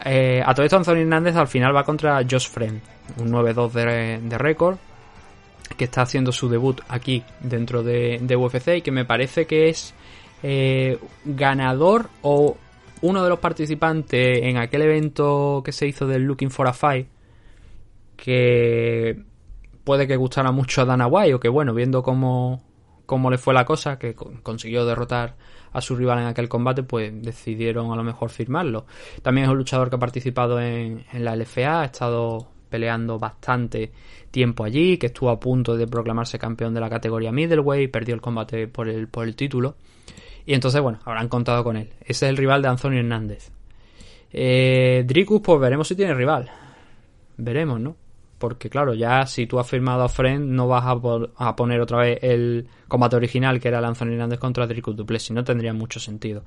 [0.04, 2.82] Eh, a todo esto, Anthony Hernández al final va contra Josh Friend,
[3.18, 4.78] un 9-2 de, de récord,
[5.78, 9.70] que está haciendo su debut aquí dentro de, de UFC y que me parece que
[9.70, 9.94] es
[10.44, 12.58] eh, ganador o
[13.02, 17.08] uno de los participantes en aquel evento que se hizo del Looking for a Fight,
[18.16, 19.22] que
[19.84, 22.64] puede que gustara mucho a Dana White o que bueno, viendo cómo,
[23.06, 25.36] cómo le fue la cosa, que co- consiguió derrotar
[25.72, 28.86] a su rival en aquel combate, pues decidieron a lo mejor firmarlo.
[29.22, 33.92] También es un luchador que ha participado en, en la LFA, ha estado peleando bastante
[34.32, 38.22] tiempo allí, que estuvo a punto de proclamarse campeón de la categoría middleweight, perdió el
[38.22, 39.76] combate por el, por el título.
[40.46, 41.90] Y entonces, bueno, habrán contado con él.
[42.02, 43.52] Ese es el rival de Anthony Hernández.
[44.32, 46.50] Eh, Dricus, pues veremos si tiene rival.
[47.38, 47.96] Veremos, ¿no?
[48.38, 51.80] Porque claro, ya si tú has firmado a Friend, no vas a, po- a poner
[51.80, 55.32] otra vez el combate original, que era el Anthony Hernández contra Dricus Duplessis.
[55.32, 56.44] No tendría mucho sentido.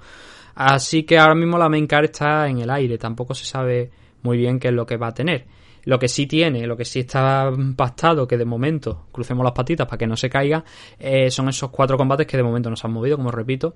[0.55, 2.98] Así que ahora mismo la main card está en el aire.
[2.98, 3.90] Tampoco se sabe
[4.22, 5.46] muy bien qué es lo que va a tener.
[5.85, 9.87] Lo que sí tiene, lo que sí está pactado, que de momento, crucemos las patitas
[9.87, 10.62] para que no se caiga,
[10.98, 13.74] eh, son esos cuatro combates que de momento nos han movido, como repito.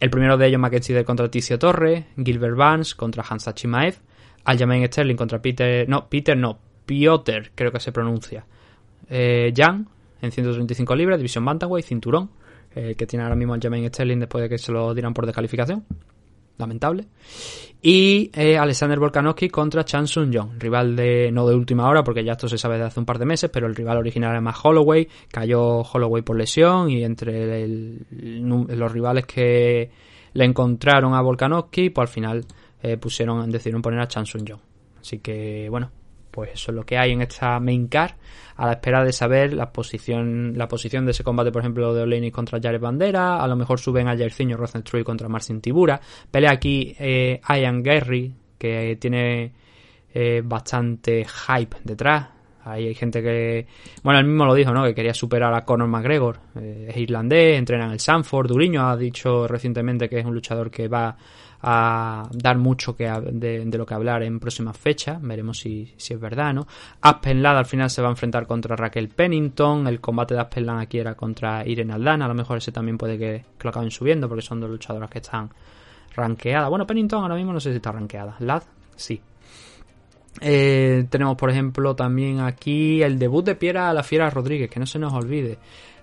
[0.00, 3.96] El primero de ellos, Mackenzie contra Ticio Torre, Gilbert Vance contra Hansa Chimaev,
[4.44, 8.44] Aljamain Sterling contra Peter, no, Peter no, Piotr, creo que se pronuncia.
[9.10, 9.86] Eh, Jan,
[10.22, 12.30] en 135 libras, división Bantamweight, cinturón,
[12.74, 15.84] eh, que tiene ahora mismo Aljamain Sterling después de que se lo dieran por descalificación.
[16.58, 17.04] lamentable.
[17.80, 22.24] Y eh, Alexander Volkanovski contra Chan Sung Jong, rival de no de última hora, porque
[22.24, 24.40] ya esto se sabe de hace un par de meses, pero el rival original era
[24.40, 29.88] más Holloway, cayó Holloway por lesión y entre el- el- los rivales que
[30.32, 32.44] le encontraron a Volkanovski, pues al final
[32.82, 34.60] eh, pusieron, decidieron poner a Chan Sung Jong.
[35.00, 35.92] Así que bueno,
[36.38, 38.12] pues eso es lo que hay en esta main card,
[38.54, 42.02] a la espera de saber la posición, la posición de ese combate, por ejemplo, de
[42.02, 46.52] Olenis contra Jared Bandera, a lo mejor suben a Jairzinho Rosenstruy contra Marcin Tibura, pelea
[46.52, 49.52] aquí eh, Ian Gary, que tiene
[50.14, 52.28] eh, bastante hype detrás.
[52.62, 53.66] Ahí hay gente que,
[54.04, 54.84] bueno, él mismo lo dijo, ¿no?
[54.84, 56.38] Que quería superar a Conor McGregor.
[56.54, 58.46] Eh, es irlandés, entrena en el Sanford.
[58.46, 61.16] Duriño ha dicho recientemente que es un luchador que va
[61.62, 65.20] a dar mucho que de, lo que hablar en próximas fechas.
[65.20, 66.66] Veremos si, si es verdad, ¿no?
[67.00, 69.86] Aspen Ladd al final se va a enfrentar contra Raquel Pennington.
[69.86, 72.26] El combate de Aspen Ladd aquí era contra Irene Aldana.
[72.26, 75.18] A lo mejor ese también puede que, lo acaben subiendo porque son dos luchadoras que
[75.18, 75.50] están
[76.14, 76.70] rankeadas.
[76.70, 78.36] Bueno, Pennington ahora mismo no sé si está rankeada.
[78.38, 78.62] Ladd,
[78.94, 79.20] sí.
[80.40, 84.86] Eh, tenemos, por ejemplo, también aquí el debut de Piera La Fiera Rodríguez, que no
[84.86, 85.58] se nos olvide.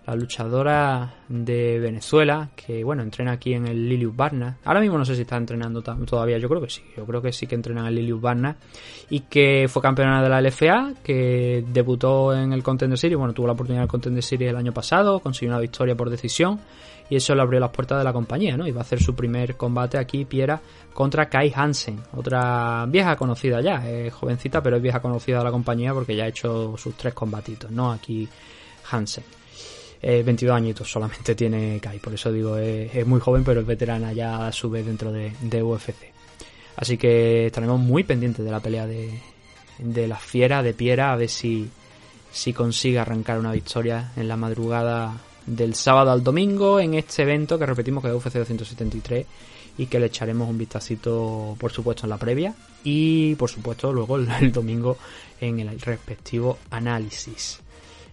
[0.08, 4.58] La luchadora de Venezuela, que bueno, entrena aquí en el Lilius Barna.
[4.63, 7.34] Ahora mismo no sé si está entrenando todavía, yo creo que sí, yo creo que
[7.34, 8.56] sí que entrena en el Lilius Barna.
[9.10, 13.48] Y que fue campeona de la LFA, que debutó en el Contender Series, bueno, tuvo
[13.48, 16.60] la oportunidad del Contender Series el año pasado, consiguió una victoria por decisión.
[17.10, 18.68] Y eso le abrió las puertas de la compañía, ¿no?
[18.68, 20.60] Y va a hacer su primer combate aquí, Piera,
[20.94, 25.52] contra Kai Hansen, otra vieja conocida ya, es jovencita, pero es vieja conocida de la
[25.52, 27.91] compañía porque ya ha hecho sus tres combatitos, ¿no?
[27.91, 28.28] Aquí
[28.89, 29.24] Hansen.
[30.08, 34.13] Eh, 22 añitos solamente tiene Kai, por eso digo, es, muy joven, pero es veterana
[34.13, 36.13] ya a su vez dentro de, UFC.
[36.76, 39.20] Así que estaremos muy pendientes de la pelea de,
[39.80, 41.68] de la fiera de Piera, a ver si,
[42.32, 47.58] si consigue arrancar una victoria en la madrugada del sábado al domingo en este evento
[47.58, 49.26] que repetimos que es UFC 273
[49.80, 54.18] y que le echaremos un vistacito por supuesto en la previa y por supuesto luego
[54.18, 54.98] el domingo
[55.41, 57.64] en el respectivo análisis.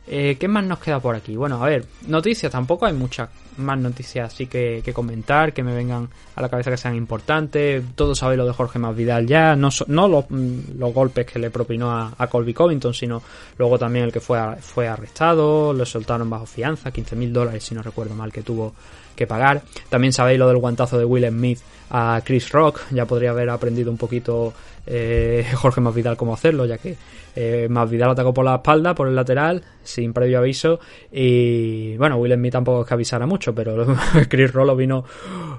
[0.07, 1.37] Eh, ¿Qué más nos queda por aquí?
[1.37, 6.09] Bueno, a ver, noticias, tampoco hay muchas más noticias así que, comentar, que me vengan
[6.35, 7.85] a la cabeza que sean importantes.
[7.95, 11.51] Todos sabéis lo de Jorge Masvidal ya, no, no los, mm, los golpes que le
[11.51, 13.23] propinó a, Colby Covington, sino
[13.59, 17.75] luego también el que fue, fue arrestado, lo soltaron bajo fianza, 15 mil dólares si
[17.75, 18.75] no recuerdo mal que tuvo
[19.15, 19.63] que pagar.
[19.89, 23.91] También sabéis lo del guantazo de Will Smith a Chris Rock, ya podría haber aprendido
[23.91, 24.55] un poquito
[24.87, 26.97] eh, Jorge Masvidal cómo hacerlo, ya que
[27.37, 32.33] eh, Masvidal atacó por la espalda, por el lateral, sin previo aviso, y bueno, Will
[32.33, 33.87] Smith tampoco es que avisara mucho, pero
[34.29, 35.05] Chris Rock lo vino,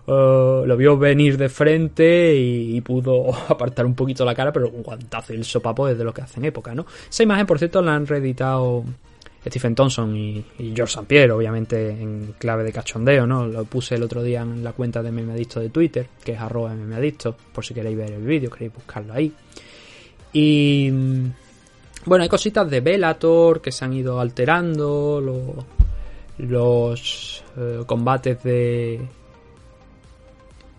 [0.08, 4.70] eh, lo vio venir de frente y, y pudo apartar un poquito la cara, pero
[4.70, 6.88] un guantazo y el sopapo es de lo que hacen época, ¿no?
[7.10, 8.84] Esa imagen, por cierto, la han reeditado
[9.46, 11.06] Stephen Thompson y, George St.
[11.06, 13.46] Pierre, obviamente en clave de cachondeo, ¿no?
[13.46, 16.74] Lo puse el otro día en la cuenta de Memeadicto de Twitter, que es arroba
[16.74, 19.32] Memeadicto, por si queréis ver el vídeo, queréis buscarlo ahí.
[20.32, 21.26] Y mm,
[22.06, 25.66] bueno, hay cositas de Bellator que se han ido alterando, lo-
[26.38, 29.00] los eh, combates de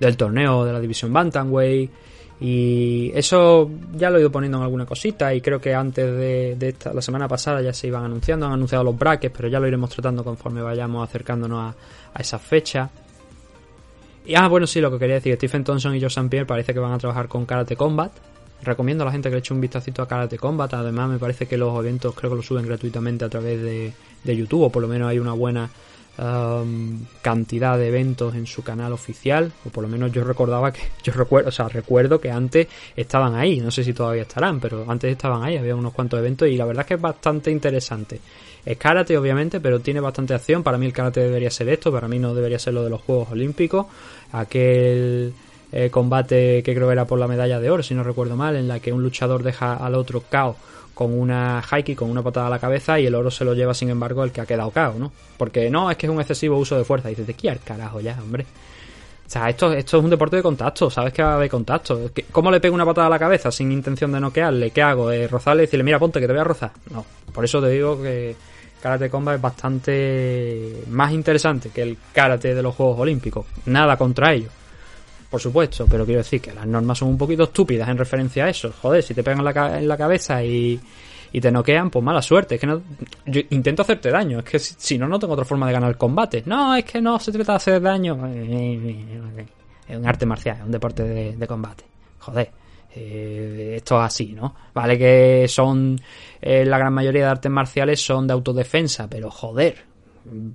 [0.01, 1.91] del torneo de la división Bantamweight
[2.47, 6.59] y eso ya lo he ido poniendo en alguna cosita y creo que antes de,
[6.61, 9.67] esta, la semana pasada ya se iban anunciando, han anunciado los brackets, pero ya lo
[9.67, 11.75] iremos tratando conforme vayamos acercándonos
[12.15, 12.91] a, esa fecha.
[14.27, 16.29] Y ah, bueno, sí, lo que quería decir, Stephen Thompson y Joe.
[16.29, 18.13] Pierre parece que van a trabajar con Karate Combat.
[18.61, 20.75] Recomiendo a la gente que le eche un vistacito a Karate Combat.
[20.75, 24.37] Además, me parece que los eventos creo que los suben gratuitamente a través de, de
[24.37, 25.71] YouTube, o por lo menos hay una buena
[26.19, 30.81] um, cantidad de eventos en su canal oficial, o por lo menos yo recordaba que,
[31.03, 34.85] yo recuerdo, o sea, recuerdo que antes estaban ahí, no sé si todavía estarán, pero
[34.89, 38.21] antes estaban ahí, había unos cuantos eventos y la verdad es que es bastante interesante.
[38.65, 40.63] Es karate, obviamente, pero tiene bastante acción.
[40.63, 43.03] Para mí el karate debería ser esto, para mí no debería ser lo de los
[43.03, 43.87] Juegos Olímpicos.
[44.33, 45.35] Aquel
[45.71, 48.67] eh, combate que creo era por la medalla de oro, si no recuerdo mal, en
[48.67, 50.57] la que un luchador deja al otro KO
[50.95, 53.75] con una high con una patada a la cabeza y el oro se lo lleva
[53.75, 55.13] sin embargo el que ha quedado KO, ¿no?
[55.37, 57.09] Porque no, es que es un excesivo uso de fuerza.
[57.09, 58.45] Y dices, ¿de qué al carajo ya, hombre?
[59.27, 62.11] O sea, esto, esto es un deporte de contacto, sabes que va haber contacto.
[62.15, 64.71] ¿Qué- ¿Cómo le pego una patada a la cabeza sin intención de noquearle?
[64.71, 65.11] ¿Qué hago?
[65.11, 66.71] Eh, ¿Rozarle y decirle, mira, ponte que te voy a rozar?
[66.91, 68.37] No, por eso te digo que
[68.83, 73.47] Karate Combat es bastante más interesante que el karate de los Juegos Olímpicos.
[73.67, 74.49] Nada contra ello
[75.35, 78.51] por supuesto, pero quiero decir que las normas son un poquito estúpidas en referencia a
[78.51, 78.73] eso.
[78.81, 80.79] Joder, si te pegan en la, cabeza y,
[81.33, 82.55] y te noquean, pues mala suerte.
[82.55, 82.81] Es que no,
[83.27, 85.97] yo intento hacerte daño, es que si, no, no tengo otra forma de ganar el
[85.97, 86.45] combate.
[86.47, 88.15] No, es que no se trata de hacer daño.
[89.89, 91.83] Es un arte marcial, es un deporte de, combate.
[92.21, 92.53] Joder.
[92.95, 94.55] eh, esto es así, ¿no?
[94.73, 96.01] Vale que son
[96.41, 99.79] eh, la gran mayoría de artes marciales son de autodefensa, pero joder,
[100.33, 100.51] eh,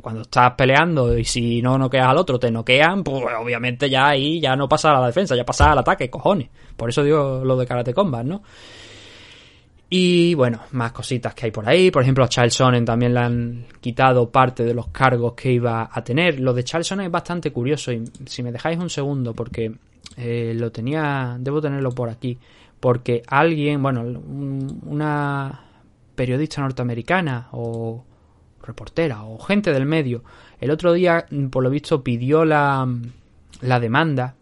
[0.00, 4.40] cuando estás peleando y si no noqueas al otro te noquean, pues obviamente ya ahí
[4.40, 6.48] ya no pasa a la defensa, ya pasa al ataque, cojones.
[6.76, 8.42] Por eso digo lo de Karate Combat, ¿no?
[9.92, 11.90] Y bueno, más cositas que hay por ahí.
[11.90, 15.90] Por ejemplo, a Charles Sonnen también le han quitado parte de los cargos que iba
[15.92, 16.38] a tener.
[16.38, 17.90] Lo de Charles Sonnen es bastante curioso.
[17.90, 19.72] Y si me dejáis un segundo, porque
[20.16, 21.36] eh, lo tenía.
[21.40, 22.38] Debo tenerlo por aquí.
[22.78, 25.60] Porque alguien, bueno, un- una
[26.14, 28.04] periodista norteamericana o
[28.62, 30.22] reportera o gente del medio,
[30.60, 32.86] el otro día, mm, por lo visto, pidió la,
[33.60, 34.34] la demanda.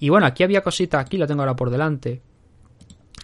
[0.00, 2.20] Y bueno, aquí había cositas, aquí la tengo ahora por delante.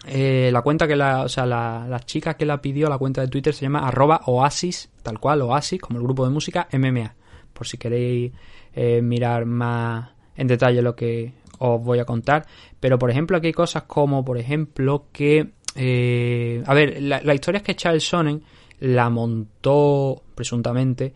[0.07, 3.21] Eh, la cuenta que la, o sea, la, la chica que la pidió, la cuenta
[3.21, 7.13] de Twitter se llama arroba oasis, tal cual, oasis, como el grupo de música MMA.
[7.53, 8.31] Por si queréis
[8.73, 12.47] eh, mirar más en detalle lo que os voy a contar.
[12.79, 15.51] Pero por ejemplo, aquí hay cosas como, por ejemplo, que...
[15.75, 18.41] eh, a ver, la, la historia es que Charles Sonnen
[18.81, 21.13] la montó, presuntamente,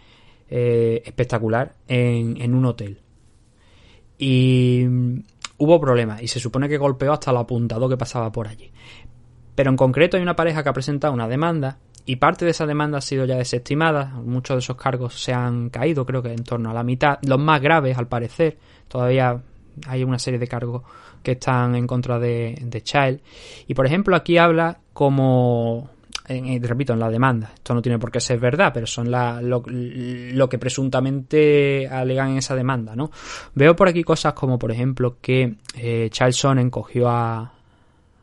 [0.50, 3.00] eh, espectacular en, un hotel.
[4.18, 5.20] Y mm,
[5.58, 8.72] hubo problemas y se supone que golpeó hasta el apuntado que pasaba por allí.
[9.56, 12.68] Pero en concreto hay una pareja que ha presentado una demanda y parte de esa
[12.68, 14.06] demanda ha sido ya desestimada.
[14.24, 17.18] Muchos de esos cargos se han caído, creo que en torno a la mitad.
[17.24, 18.58] Los más graves, al parecer.
[18.88, 19.42] Todavía
[19.88, 20.84] hay una serie de cargos
[21.24, 23.22] que están en contra de, de Child.
[23.68, 25.90] Y por ejemplo, aquí habla como.
[26.28, 27.52] En- en- repito, en la demanda.
[27.56, 29.62] Esto no tiene por qué ser verdad, pero son la- lo,
[30.50, 33.12] que presuntamente alegan en esa demanda, ¿no?
[33.54, 37.52] Veo por aquí cosas como, por ejemplo, que eh, Charles Sonnen cogió a,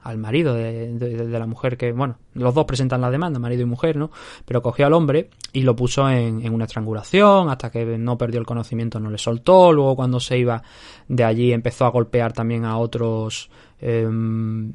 [0.03, 3.97] al marido de, la mujer que, bueno, los dos presentan la demanda, marido y mujer,
[3.97, 4.11] ¿no?
[4.45, 8.41] Pero cogió al hombre y lo puso en, en una estrangulación hasta que no perdió
[8.41, 9.73] el conocimiento, no le soltó.
[9.73, 10.63] Luego, cuando se iba
[11.09, 13.49] de allí, empezó a golpear también a otros
[13.81, 14.73] em,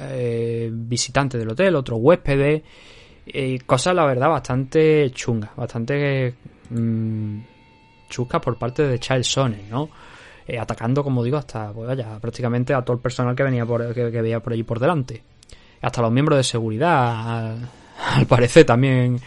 [0.00, 2.62] eh, visitantes del hotel, otros huéspedes.
[3.26, 6.34] Y cosas, la verdad, bastante chungas, bastante
[6.70, 7.38] mm,
[8.08, 9.88] chuscas por parte de Charles Sonnen, ¿no?
[10.46, 13.94] Eh, atacando, como digo, hasta pues vaya, prácticamente a todo el personal que venía por,
[13.94, 15.22] que, veía por allí por delante.
[15.80, 17.68] Hasta los miembros de seguridad, al,
[18.16, 19.20] al parecer, también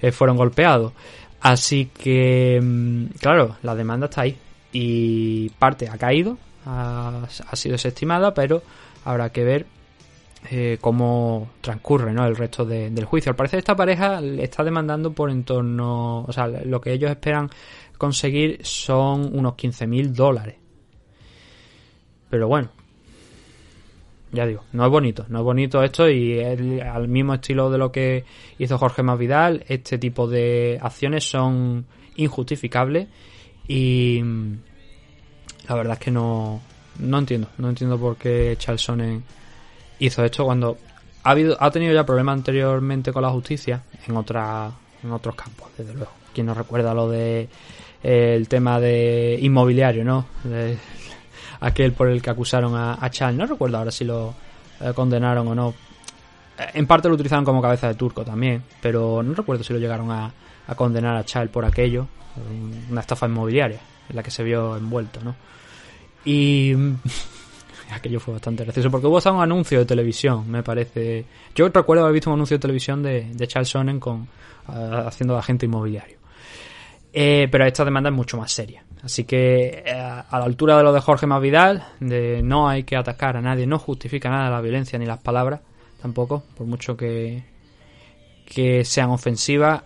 [0.00, 0.92] eh, fueron golpeados.
[1.40, 4.38] Así que, mm, claro, la demanda está ahí.
[4.72, 8.62] Y parte ha caído, ha, ha sido desestimada, pero
[9.04, 9.66] habrá que ver
[10.50, 12.24] eh, cómo transcurre ¿no?
[12.26, 13.30] el resto de- del juicio.
[13.30, 17.10] Al parecer esta pareja le está demandando por en torno, o sea, lo que ellos
[17.10, 17.50] esperan
[17.98, 20.56] conseguir son unos 15.000 dólares.
[22.30, 22.70] Pero bueno,
[24.32, 27.78] ya digo, no es bonito, no es bonito esto y es al mismo estilo de
[27.78, 28.24] lo que
[28.58, 31.84] hizo Jorge Masvidal, este tipo de acciones son
[32.16, 33.08] injustificables
[33.66, 34.52] y mm,
[35.68, 36.60] la verdad es que no,
[37.00, 39.24] no entiendo, no entiendo por qué Charles Sonnen
[40.00, 40.76] hizo esto cuando
[41.22, 44.70] ha habido ha tenido ya problemas anteriormente con la justicia en otra
[45.02, 46.10] en otros campos desde luego.
[46.34, 47.48] Quien no recuerda lo de
[48.02, 50.26] eh, el tema de inmobiliario no
[51.60, 54.34] aquel por el que acusaron a, a Charles no recuerdo ahora si lo
[54.80, 55.74] eh, condenaron o no.
[56.58, 59.78] Eh, en parte lo utilizaron como cabeza de turco también pero no recuerdo si lo
[59.78, 60.32] llegaron a,
[60.66, 62.06] a condenar a Charles por aquello.
[62.88, 65.34] Una estafa inmobiliaria en la que se vio envuelto no
[66.24, 66.74] y
[67.92, 71.24] aquello fue bastante gracioso porque hubo hasta un anuncio de televisión me parece.
[71.54, 74.28] Yo recuerdo haber visto un anuncio de televisión de, de Charles Sonnen con
[74.66, 76.18] haciendo de agente inmobiliario.
[77.12, 78.84] Eh, pero esta demanda es mucho más seria.
[79.02, 82.96] Así que eh, a la altura de lo de Jorge Masvidal de no hay que
[82.96, 85.60] atacar a nadie no justifica nada la violencia ni las palabras
[86.00, 87.42] tampoco por mucho que
[88.44, 89.82] que sean ofensivas.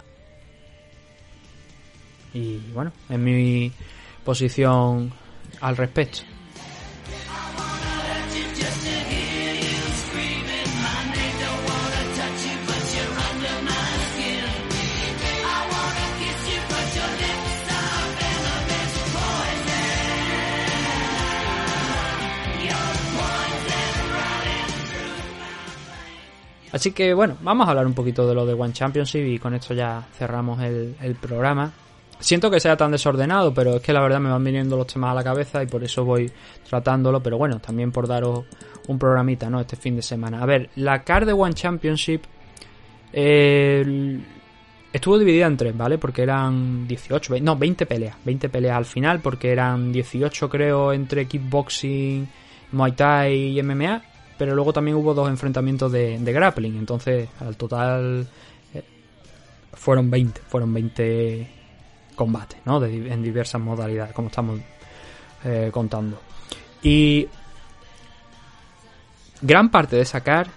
[2.33, 3.73] Y bueno es mi
[4.25, 5.13] posición
[5.61, 6.34] al respecto
[26.75, 29.55] Así que bueno, vamos a hablar un poquito de lo de One Championship y con
[29.55, 31.73] esto ya cerramos el, programa.
[32.19, 35.13] Siento que sea tan desordenado, pero es que la verdad me van viniendo los temas
[35.13, 36.29] a la cabeza y por eso voy
[36.69, 37.23] tratándolo.
[37.23, 38.47] Pero bueno, también por daros
[38.89, 39.61] un programita, ¿no?
[39.61, 40.43] Este fin de semana.
[40.43, 42.23] A ver, la card de One Championship
[43.13, 45.99] estuvo dividida en tres, ¿vale?
[45.99, 48.17] Porque eran 18, 20, no, 20 peleas.
[48.25, 52.27] 20 peleas al final, porque eran 18 creo entre kickboxing,
[52.73, 54.14] Muay Thai y MMA.
[54.37, 56.77] Pero luego también hubo dos enfrentamientos de, grappling.
[56.77, 58.27] Entonces, al total
[58.73, 58.85] eh,
[59.73, 60.41] fueron 20.
[60.49, 61.49] Fueron 20
[62.15, 62.81] combates, ¿no?
[62.81, 64.61] De en diversas modalidades, como estamos
[65.45, 66.21] eh, contando.
[66.83, 67.29] Y
[69.41, 70.49] gran parte de esa car,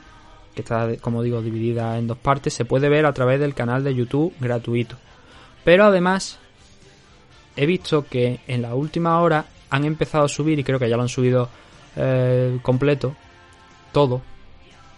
[0.55, 3.84] que está, como digo, dividida en dos partes, se puede ver a través del canal
[3.84, 4.97] de YouTube gratuito.
[5.63, 6.39] Pero además,
[7.55, 10.95] he visto que en la última hora han empezado a subir, y creo que ya
[10.95, 11.49] lo han subido
[11.95, 13.15] eh, completo,
[13.98, 14.22] todo,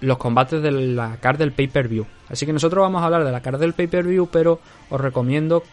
[0.02, 2.06] los combates de la card del pay-per-view.
[2.28, 5.64] Así que nosotros vamos a hablar de la card del pay-per-view, pero os recomiendo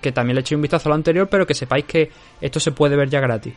[0.00, 2.70] que también le echéis un vistazo a lo anterior, pero que sepáis que esto se
[2.70, 3.54] puede ver ya gratis.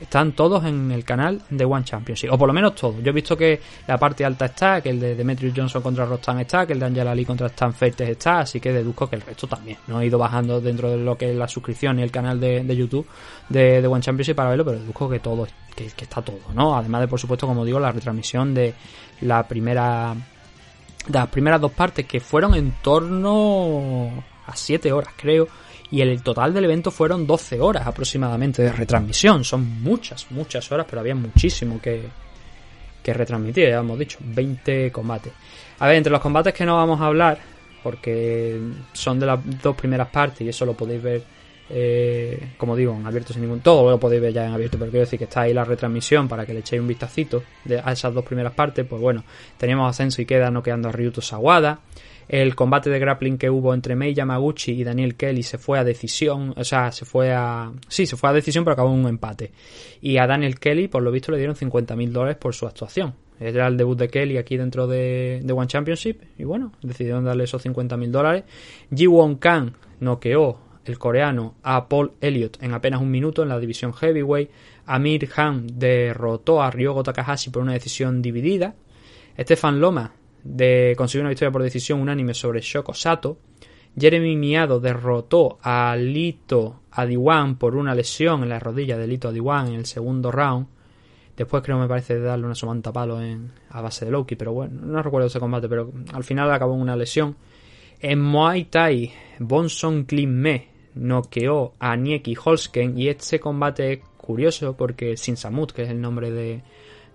[0.00, 3.02] Están todos en el canal de One Championship, o por lo menos todos.
[3.02, 6.40] Yo he visto que la parte alta está, que el de Demetrius Johnson contra Rostan
[6.40, 9.22] está, que el de Angela Lee contra Stan Fertes está, así que deduzco que el
[9.22, 9.78] resto también.
[9.86, 12.62] No he ido bajando dentro de lo que es la suscripción y el canal de,
[12.62, 13.06] de YouTube
[13.48, 16.76] de, de One Championship para verlo, pero deduzco que todo, que, está todo, ¿no?
[16.76, 18.74] Además de, por supuesto, como digo, la retransmisión de
[19.22, 20.14] la primera
[21.06, 25.46] de las primeras dos partes que fueron en torno a 7 horas creo
[25.90, 30.86] y el total del evento fueron 12 horas aproximadamente de retransmisión son muchas muchas horas
[30.88, 32.02] pero había muchísimo que
[33.02, 35.32] que retransmitir ya hemos dicho 20 combates
[35.78, 37.38] a ver entre los combates que no vamos a hablar
[37.82, 38.60] porque
[38.92, 41.36] son de las dos primeras partes y eso lo podéis ver
[41.68, 43.60] eh, como digo, en abierto sin ningún.
[43.60, 46.28] Todo lo podéis ver ya en abierto, pero quiero decir que está ahí la retransmisión
[46.28, 47.42] para que le echéis un vistacito
[47.82, 48.86] a esas dos primeras partes.
[48.86, 49.24] Pues bueno,
[49.56, 51.80] teníamos ascenso y queda noqueando a Ryuto Sawada.
[52.28, 55.84] El combate de grappling que hubo entre Mei Yamaguchi y Daniel Kelly se fue a
[55.84, 57.72] decisión, o sea, se fue a.
[57.88, 59.52] Sí, se fue a decisión, pero acabó en un empate.
[60.00, 63.14] Y a Daniel Kelly, por lo visto, le dieron 50 mil dólares por su actuación.
[63.38, 66.22] Era el debut de Kelly aquí dentro de, de One Championship.
[66.38, 68.44] Y bueno, decidieron darle esos 50 mil dólares.
[68.94, 73.92] Ji-Won Kang noqueó el coreano a Paul Elliott en apenas un minuto en la división
[73.92, 74.50] heavyweight.
[74.86, 78.74] Amir Han derrotó a Ryogo Takahashi por una decisión dividida.
[79.38, 80.12] Stefan Loma
[80.46, 83.38] de, consiguió una victoria por decisión unánime sobre Shoko Sato.
[83.98, 89.68] Jeremy Miado derrotó a Lito Adiwan por una lesión en la rodilla de Lito Adiwan
[89.68, 90.66] en el segundo round.
[91.36, 94.80] Después creo me parece darle una somanta palo en, a base de Loki, pero bueno,
[94.82, 97.36] no recuerdo ese combate, pero al final acabó en una lesión.
[98.00, 100.44] En Muay Thai, Bonson Klim
[100.94, 106.00] noqueó a Nieki Holsken y este combate es curioso porque Sin Samut, que es el
[106.00, 106.62] nombre de,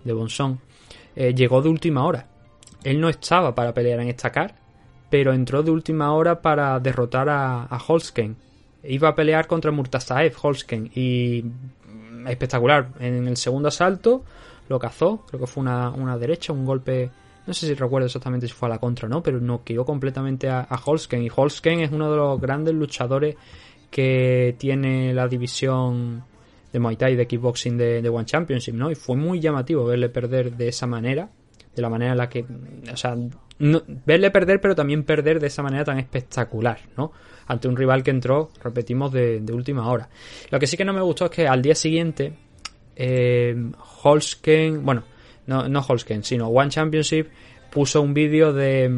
[0.04, 0.60] de Bonson,
[1.14, 2.28] eh, llegó de última hora.
[2.84, 4.54] Él no estaba para pelear en esta car,
[5.10, 8.36] pero entró de última hora para derrotar a, a Holsken.
[8.84, 11.44] Iba a pelear contra Murtazaev Holsken y
[12.26, 12.88] espectacular.
[12.98, 14.24] En el segundo asalto
[14.68, 17.10] lo cazó, creo que fue una, una derecha, un golpe
[17.46, 20.48] no sé si recuerdo exactamente si fue a la contra o no, pero noqueó completamente
[20.48, 21.22] a, a Holsken.
[21.22, 23.36] Y Holsken es uno de los grandes luchadores
[23.90, 26.24] que tiene la división
[26.72, 28.90] de Muay Thai de kickboxing de, de One Championship, ¿no?
[28.90, 31.28] Y fue muy llamativo verle perder de esa manera,
[31.74, 32.44] de la manera en la que,
[32.92, 33.16] o sea,
[33.58, 37.12] verle perder, pero también perder de esa manera tan espectacular, ¿no?
[37.46, 40.08] Ante un rival que entró, repetimos, de, de última hora.
[40.50, 42.32] Lo que sí que no me gustó es que al día siguiente,
[42.96, 43.54] eh,
[44.02, 45.04] Holsken, bueno,
[45.46, 47.28] no, no Holsken, sino One Championship
[47.70, 48.90] puso un vídeo de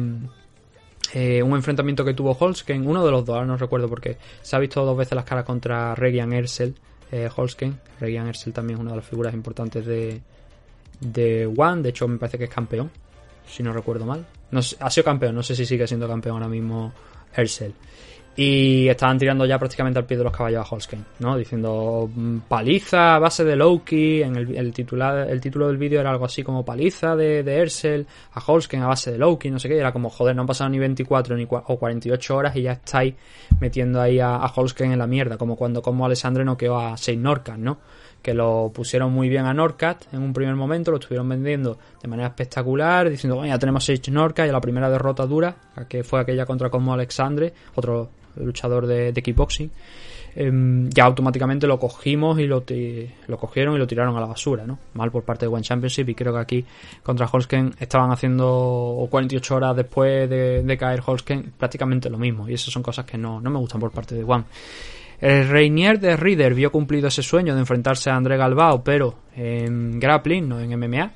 [1.13, 4.55] eh, un enfrentamiento que tuvo Holsken, uno de los dos, ahora no recuerdo porque se
[4.55, 6.75] ha visto dos veces las caras contra Regian Ersel,
[7.11, 7.79] eh, Holsken.
[7.99, 10.21] Regian Ersel también es una de las figuras importantes de,
[10.99, 12.91] de One, de hecho me parece que es campeón,
[13.47, 14.25] si no recuerdo mal.
[14.51, 16.93] No ha sido campeón, no sé si sigue siendo campeón ahora mismo
[17.35, 17.73] Ersel.
[18.37, 21.37] Y estaban tirando ya prácticamente al pie de los caballos a Holsken, ¿no?
[21.37, 24.21] Diciendo mm, paliza a base de Loki.
[24.21, 28.05] En el, el, titular, el título del vídeo era algo así como paliza de, de
[28.33, 29.75] a Holsken a base de Loki, no sé qué.
[29.77, 32.73] Y era como, joder, no han pasado ni 24 ni o 48 horas y ya
[32.73, 33.13] estáis
[33.61, 35.37] metiendo ahí a, a en la mierda.
[35.37, 37.77] Como cuando como Alessandre noqueó a Seis Norcat, ¿no?
[38.25, 42.07] Que lo pusieron muy bien a Norcat en un primer momento, lo estuvieron vendiendo de
[42.07, 45.55] manera espectacular, diciendo, bueno, ya tenemos Sage Norcat y la primera derrota dura,
[45.87, 49.69] que fue aquella contra Cosmo Alexandre, otro luchador de, de kickboxing,
[50.37, 52.63] em, ya automáticamente lo cogimos y lo,
[53.27, 54.79] lo cogieron y lo tiraron a la basura, ¿no?
[54.95, 56.65] Mal por parte de One Championship y creo que aquí
[57.03, 62.55] contra Holsken estaban haciendo 48 horas después de, de caer Holsken prácticamente lo mismo y
[62.55, 64.45] esas son cosas que no, no me gustan por parte de One.
[65.21, 69.99] El Reinier de Reader vio cumplido ese sueño de enfrentarse a André Galbao, pero en
[69.99, 71.11] grappling, no en MMA.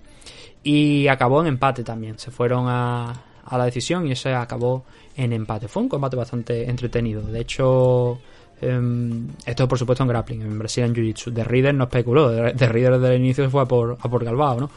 [0.64, 2.18] Y acabó en empate también.
[2.20, 3.12] Se fueron a,
[3.46, 4.86] a la decisión y ese acabó
[5.16, 5.68] en empate.
[5.68, 7.22] Fue un combate bastante entretenido.
[7.22, 8.20] De hecho,
[8.62, 11.32] em, esto por supuesto en grappling, en Brazilian Jiu-Jitsu.
[11.32, 14.60] De Reader no especuló, de Reader desde el inicio fue a por, a por Galbao,
[14.60, 14.70] ¿no?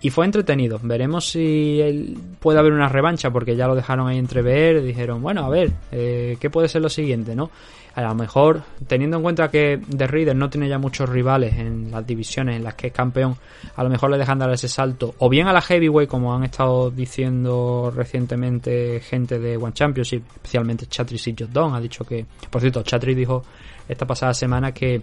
[0.00, 0.78] Y fue entretenido.
[0.82, 4.82] Veremos si él- puede haber una revancha, porque ya lo dejaron ahí entrever.
[4.82, 7.50] Dijeron, bueno, a ver, eh, ¿qué puede ser lo siguiente, no?
[7.96, 11.90] A lo mejor, teniendo en cuenta que The Reader no tiene ya muchos rivales en
[11.90, 13.38] las divisiones en las que es campeón,
[13.74, 15.14] a lo mejor le dejan dar ese salto.
[15.18, 20.84] O bien a la Heavyweight, como han estado diciendo recientemente gente de One Championship, especialmente
[20.88, 21.74] Chatris y Jodon.
[21.74, 23.42] Ha dicho que, por cierto, Chatris dijo
[23.88, 25.00] esta pasada semana que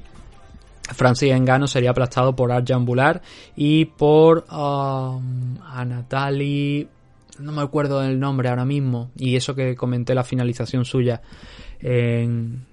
[0.83, 3.23] Francis Engano sería aplastado por Arjan Bular
[3.55, 6.87] y por um, Anatali
[7.39, 11.23] no me acuerdo del nombre ahora mismo y eso que comenté la finalización suya
[11.79, 12.67] en,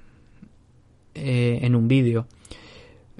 [1.14, 2.26] eh, en un vídeo.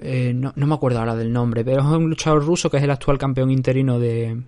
[0.03, 2.89] Eh, no, me acuerdo ahora del nombre, pero es un luchador ruso que es el
[2.89, 4.41] actual campeón interino de,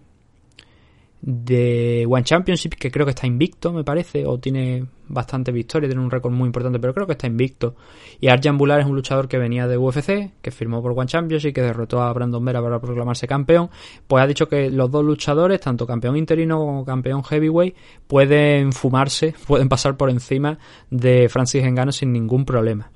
[1.21, 6.03] de One Championship, que creo que está invicto, me parece, o tiene bastante victoria, tiene
[6.03, 7.75] un récord muy importante, pero creo que está invicto.
[8.19, 11.53] Y Arjan Bular es un luchador que venía de UFC, que firmó por One Championship,
[11.53, 13.69] que derrotó a Brandon Vera para proclamarse campeón.
[14.07, 17.75] Pues ha dicho que los dos luchadores, tanto campeón interino como campeón heavyweight,
[18.07, 20.57] pueden fumarse, pueden pasar por encima
[20.89, 22.91] de Francis Ngannou sin ningún problema.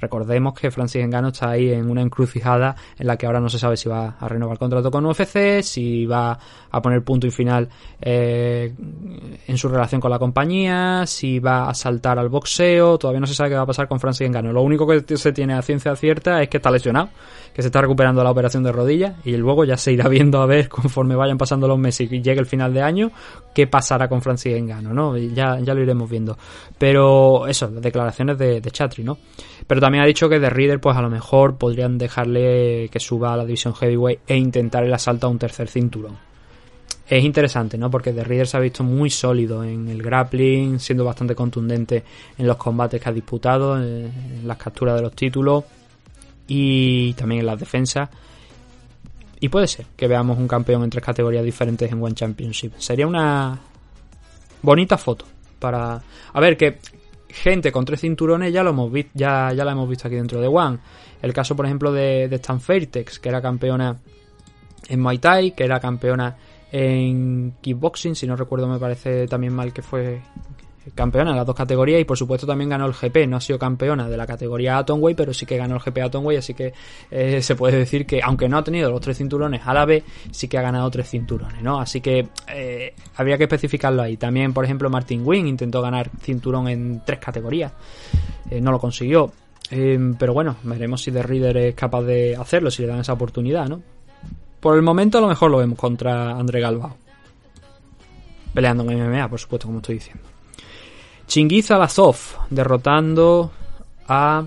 [0.00, 3.58] Recordemos que Francis Ngannou está ahí en una encrucijada en la que ahora no se
[3.58, 6.38] sabe si va a renovar el contrato con UFC, si va
[6.70, 7.68] a poner punto y final
[8.00, 8.72] eh,
[9.46, 13.34] en su relación con la compañía, si va a saltar al boxeo, todavía no se
[13.34, 14.52] sabe qué va a pasar con Francis Ngannou.
[14.52, 17.10] Lo único que se tiene a ciencia cierta es que está lesionado,
[17.54, 20.46] que se está recuperando la operación de rodilla y luego ya se irá viendo a
[20.46, 23.10] ver conforme vayan pasando los meses y llegue el final de año
[23.54, 25.18] qué pasará con Francis Ngannou, ¿no?
[25.18, 26.38] Ya, ya lo iremos viendo.
[26.78, 29.18] Pero eso, las declaraciones de, de Chatri, ¿no?
[29.70, 33.32] Pero también ha dicho que de Reader, pues a lo mejor podrían dejarle que suba
[33.32, 36.18] a la división heavyweight e intentar el asalto a un tercer cinturón.
[37.08, 37.88] Es interesante, ¿no?
[37.88, 42.02] Porque The Reader se ha visto muy sólido en el grappling, siendo bastante contundente
[42.36, 45.62] en los combates que ha disputado, en las capturas de los títulos
[46.48, 48.08] y también en las defensas.
[49.38, 52.72] Y puede ser que veamos un campeón en tres categorías diferentes en One Championship.
[52.78, 53.56] Sería una
[54.62, 55.26] bonita foto
[55.60, 56.02] para...
[56.32, 56.80] A ver, que
[57.32, 60.48] gente con tres cinturones ya lo hemos visto, ya, la hemos visto aquí dentro de
[60.48, 60.78] One.
[61.22, 63.98] El caso, por ejemplo, de, de Stan Fairtex, que era campeona
[64.88, 66.36] en Muay Thai, que era campeona
[66.72, 70.20] en kickboxing, si no recuerdo me parece también mal que fue
[70.94, 73.58] campeona en las dos categorías y por supuesto también ganó el GP, no ha sido
[73.58, 76.72] campeona de la categoría Atomweight, pero sí que ganó el GP Atomweight, así que
[77.10, 80.04] eh, se puede decir que aunque no ha tenido los tres cinturones a la vez,
[80.30, 81.80] sí que ha ganado tres cinturones, ¿no?
[81.80, 84.16] Así que eh, habría que especificarlo ahí.
[84.16, 87.72] También, por ejemplo, Martin Wing intentó ganar cinturón en tres categorías,
[88.50, 89.32] eh, no lo consiguió.
[90.18, 93.68] Pero bueno, veremos si The Reader es capaz de hacerlo, si le dan esa oportunidad,
[93.68, 93.80] ¿no?
[94.58, 96.96] Por el momento a lo mejor lo vemos contra André Galbao.
[98.52, 100.29] Peleando en MMA, por supuesto, como estoy diciendo.
[101.30, 102.16] Chingiz Alazov
[102.50, 103.52] derrotando
[104.08, 104.44] a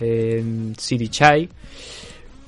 [0.00, 1.48] eh, Chai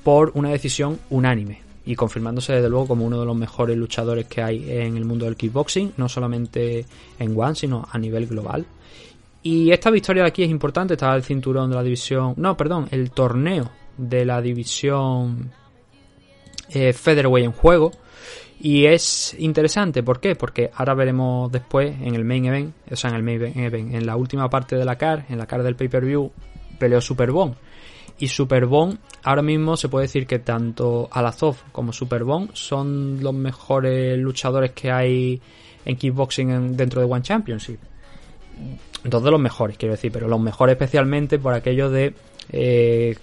[0.03, 4.41] por una decisión unánime y confirmándose desde luego como uno de los mejores luchadores que
[4.41, 6.85] hay en el mundo del kickboxing, no solamente
[7.17, 8.65] en One, sino a nivel global.
[9.41, 12.89] Y esta victoria de aquí es importante, estaba el cinturón de la división, no, perdón,
[12.91, 15.49] el torneo de la división
[16.71, 17.93] eh, Featherweight en juego.
[18.63, 20.35] Y es interesante, ¿por qué?
[20.35, 24.05] Porque ahora veremos después en el main event, o sea, en el main event, en
[24.05, 26.31] la última parte de la car, en la car del pay-per-view,
[26.77, 27.55] peleó Superbone.
[28.19, 34.15] Y Superbone, ahora mismo se puede decir que tanto Alazov como Superbone son los mejores
[34.19, 35.41] luchadores que hay
[35.83, 37.79] en kickboxing en- dentro de One Championship.
[39.03, 42.13] Dos de los mejores, quiero decir, pero los mejores especialmente por aquello de
[42.49, 43.15] eh,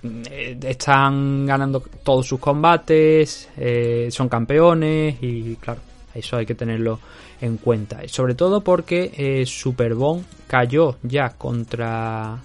[0.62, 5.80] están ganando todos sus combates, eh, son campeones y claro,
[6.14, 6.98] eso hay que tenerlo
[7.40, 8.00] en cuenta.
[8.06, 12.38] Sobre todo porque eh, Superbone cayó ya contra...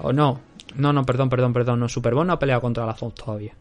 [0.00, 0.40] O no,
[0.76, 3.54] no, no, perdón, perdón, perdón, no, Superbone no ha peleado contra Alazov todavía.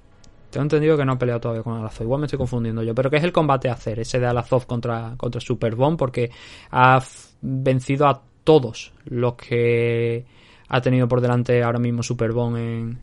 [0.50, 2.04] Tengo entendido que no ha peleado todavía con Alazov.
[2.04, 2.96] Igual me estoy confundiendo yo.
[2.96, 6.30] Pero que es el combate a hacer, ese de Alazov contra, contra Superbone, porque
[6.72, 7.02] ha
[7.42, 10.26] vencido a todos los que
[10.68, 12.98] ha tenido por delante ahora mismo Superbone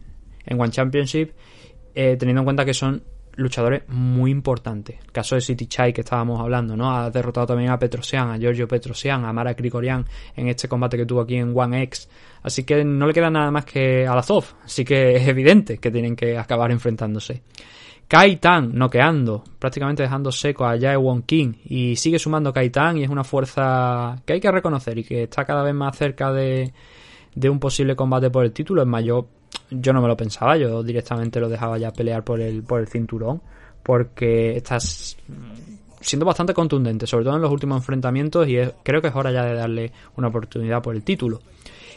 [0.44, 1.32] en, One Championship,
[1.94, 3.02] eh, teniendo en cuenta que son
[3.36, 4.96] luchadores muy importantes.
[5.02, 6.94] El caso de City Chai que estábamos hablando, ¿no?
[6.94, 10.04] Ha derrotado también a Petrosian, a Giorgio Petrosian, a Mara Krikorian
[10.36, 12.08] en este combate que tuvo aquí en One X.
[12.42, 14.44] Así que no le queda nada más que a Alazov.
[14.64, 17.42] Así que es evidente que tienen que acabar enfrentándose.
[18.08, 22.98] Kai Tan noqueando, prácticamente dejando seco a Jae Won King y sigue sumando Kai Tan
[22.98, 26.30] y es una fuerza que hay que reconocer y que está cada vez más cerca
[26.30, 26.74] de,
[27.34, 28.82] de un posible combate por el título.
[28.82, 29.26] Es más, yo,
[29.70, 33.40] no me lo pensaba, yo directamente lo dejaba ya pelear por el, por el cinturón
[33.82, 35.16] porque estás
[36.00, 39.44] siendo bastante contundente, sobre todo en los últimos enfrentamientos y creo que es hora ya
[39.44, 41.40] de darle una oportunidad por el título.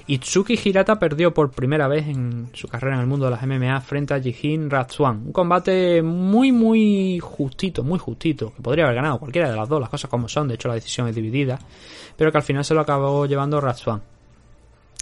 [0.07, 3.81] Itsuki Hirata perdió por primera vez en su carrera en el mundo de las MMA
[3.81, 5.23] frente a Jihin Ratsuan.
[5.25, 9.81] Un combate muy, muy justito, muy justito, que podría haber ganado cualquiera de las dos,
[9.81, 11.57] las cosas como son, de hecho la decisión es dividida,
[12.15, 14.01] pero que al final se lo acabó llevando Ratsuan.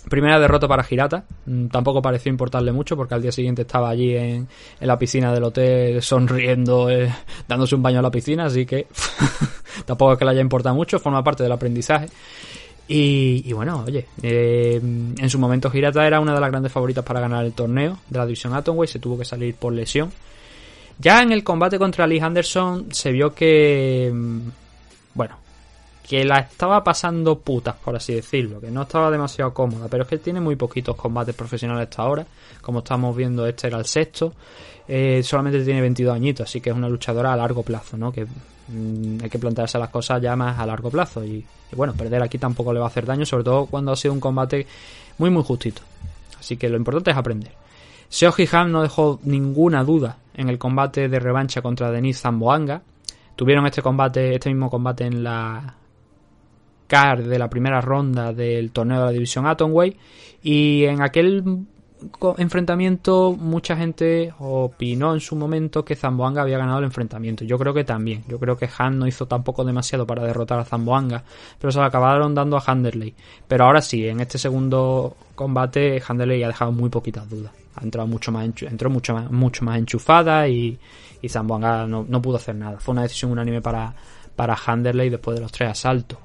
[0.10, 4.16] Primera derrota para Hirata, mm, tampoco pareció importarle mucho porque al día siguiente estaba allí
[4.16, 4.48] en,
[4.80, 7.14] en la piscina del hotel sonriendo, eh,
[7.48, 8.88] dándose un baño a la piscina, así que
[9.86, 12.08] tampoco es que le haya importado mucho, forma parte del aprendizaje.
[12.86, 17.22] Y, bueno, oye, eh, en su momento Hirata era una de las grandes favoritas para
[17.22, 20.12] ganar el torneo de la división Atomweight, se tuvo que salir por lesión.
[21.00, 24.40] Ya en el combate contra Lee Anderson se vio que, mm,
[25.14, 25.38] bueno,
[26.08, 30.10] que la estaba pasando putas, por así decirlo, que no estaba demasiado cómoda, pero es
[30.10, 32.26] que tiene muy poquitos combates profesionales hasta ahora,
[32.62, 34.34] como estamos viendo este era el sexto,
[34.88, 38.12] eh, solamente tiene 22 añitos, así que es una luchadora a largo plazo, ¿no?
[38.12, 42.22] Que mm, hay que plantearse las cosas ya más a largo plazo y, bueno, perder
[42.22, 44.68] aquí tampoco le va a hacer daño, sobre todo cuando ha sido un combate
[45.18, 45.82] muy muy justito.
[46.38, 47.54] Así que lo importante es aprender.
[48.10, 52.82] Seoji Han no dejó ninguna duda en el combate de revancha contra Denis Zamboanga.
[53.36, 55.76] Tuvieron este combate, este mismo combate en la
[56.88, 59.98] card de la primera ronda del torneo de la división Atomweight
[60.42, 61.66] y en aquel
[62.38, 67.46] enfrentamiento mucha gente opinó en su momento que Zamboanga había ganado el enfrentamiento.
[67.46, 68.24] Yo creo que también.
[68.28, 71.24] Yo creo que Han no hizo tampoco demasiado para derrotar a Zamboanga,
[71.60, 73.16] pero se lo acabaron dando a Handerley.
[73.48, 77.52] Pero ahora sí, en este segundo combate Handerley ha dejado muy poquitas dudas.
[77.76, 80.78] Ha entrado mucho más entró mucho más, enchufada y,
[81.22, 82.80] y Zamboanga no, no pudo hacer nada.
[82.80, 83.94] Fue una decisión unánime para,
[84.36, 86.20] para Handerley después de los tres asaltos.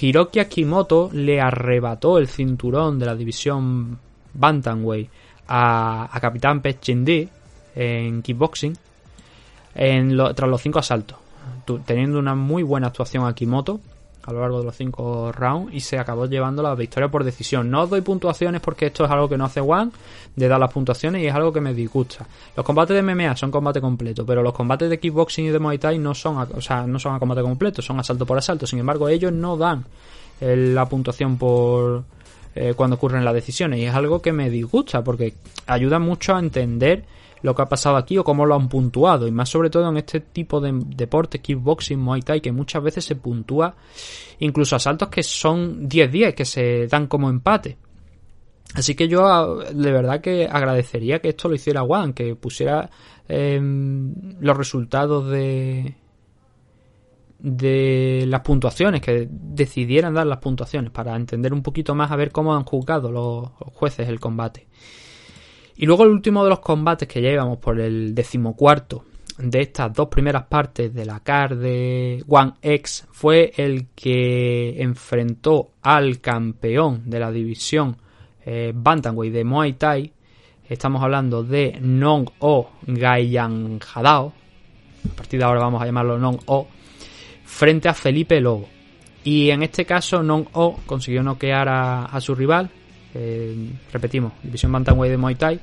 [0.00, 3.98] Hiroki Akimoto le arrebató el cinturón de la división
[4.34, 5.10] Bantamweight
[5.48, 7.28] a, Capitán Pech Chindi
[7.74, 8.76] en kickboxing
[9.74, 11.16] tras los cinco asaltos,
[11.86, 13.80] teniendo una muy buena actuación Akimoto
[14.28, 17.70] a lo largo de los cinco rounds y se acabó llevando la victoria por decisión.
[17.70, 19.90] No os doy puntuaciones porque esto es algo que no hace One
[20.36, 22.26] de dar las puntuaciones y es algo que me disgusta.
[22.54, 25.78] Los combates de MMA son combate completo, pero los combates de kickboxing y de Muay
[25.78, 28.66] Thai no son, a, o sea, no son a combate completo, son asalto por asalto.
[28.66, 29.86] Sin embargo, ellos no dan
[30.40, 32.04] la puntuación por
[32.54, 35.32] eh, cuando ocurren las decisiones y es algo que me disgusta porque
[35.66, 37.04] ayuda mucho a entender
[37.42, 39.96] lo que ha pasado aquí o cómo lo han puntuado y más sobre todo en
[39.96, 43.74] este tipo de deporte kickboxing, muay thai que muchas veces se puntúa
[44.40, 47.76] incluso asaltos que son 10-10 que se dan como empate
[48.74, 52.90] Así que yo a- de verdad que agradecería que esto lo hiciera One, que pusiera
[53.26, 55.94] em, los resultados de
[57.38, 62.32] de las puntuaciones, que decidieran dar las puntuaciones para entender un poquito más a ver
[62.32, 64.66] cómo han juzgado los jueces el combate.
[65.80, 69.04] Y luego el último de los combates que ya íbamos por el decimocuarto
[69.38, 75.70] de estas dos primeras partes de la CAR de One X fue el que enfrentó
[75.82, 77.96] al campeón de la división
[78.44, 80.12] eh, Bantamweight de Muay Thai.
[80.68, 84.32] Estamos hablando de Nong O Gaiyan Hadao.
[85.12, 86.66] A partir de ahora vamos a llamarlo Nong O.
[87.44, 88.68] Frente a Felipe Lobo.
[89.22, 92.68] Y en este caso Nong O consiguió noquear a su rival.
[93.14, 95.60] Eh, repetimos, división Bantamweight de Muay Thai.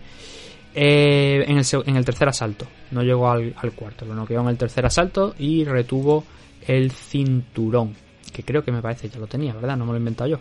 [0.74, 2.68] eh, en, el, en el tercer asalto.
[2.91, 4.06] No llegó al, cuarto.
[4.06, 6.26] Lo noqueó en el tercer asalto y retuvo
[6.68, 7.96] el cinturón.
[8.34, 9.78] Que creo que me parece ya lo tenía, ¿verdad?
[9.78, 10.39] No me lo he inventado yo.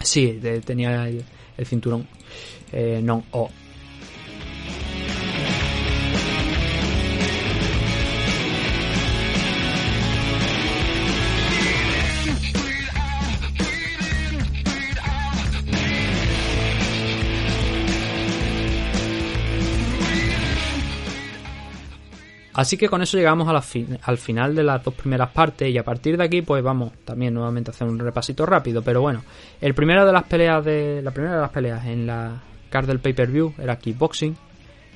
[0.00, 2.06] Sí, tenía el, cinturón.
[2.72, 3.24] Eh, no,
[22.56, 23.46] Así que con eso llegamos
[24.02, 27.34] al final de las dos primeras partes y a partir de aquí pues vamos también
[27.34, 29.22] nuevamente a hacer un repasito rápido, pero bueno,
[29.60, 33.00] el primero de las peleas de la primera de las peleas en la card del
[33.00, 34.34] pay-per-view era kickboxing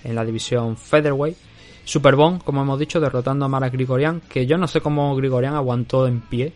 [0.05, 1.37] en la división featherweight.
[1.85, 6.07] Superbon, como hemos dicho, derrotando a Mara Grigorian, que yo no sé cómo Grigorian aguantó
[6.07, 6.55] en pie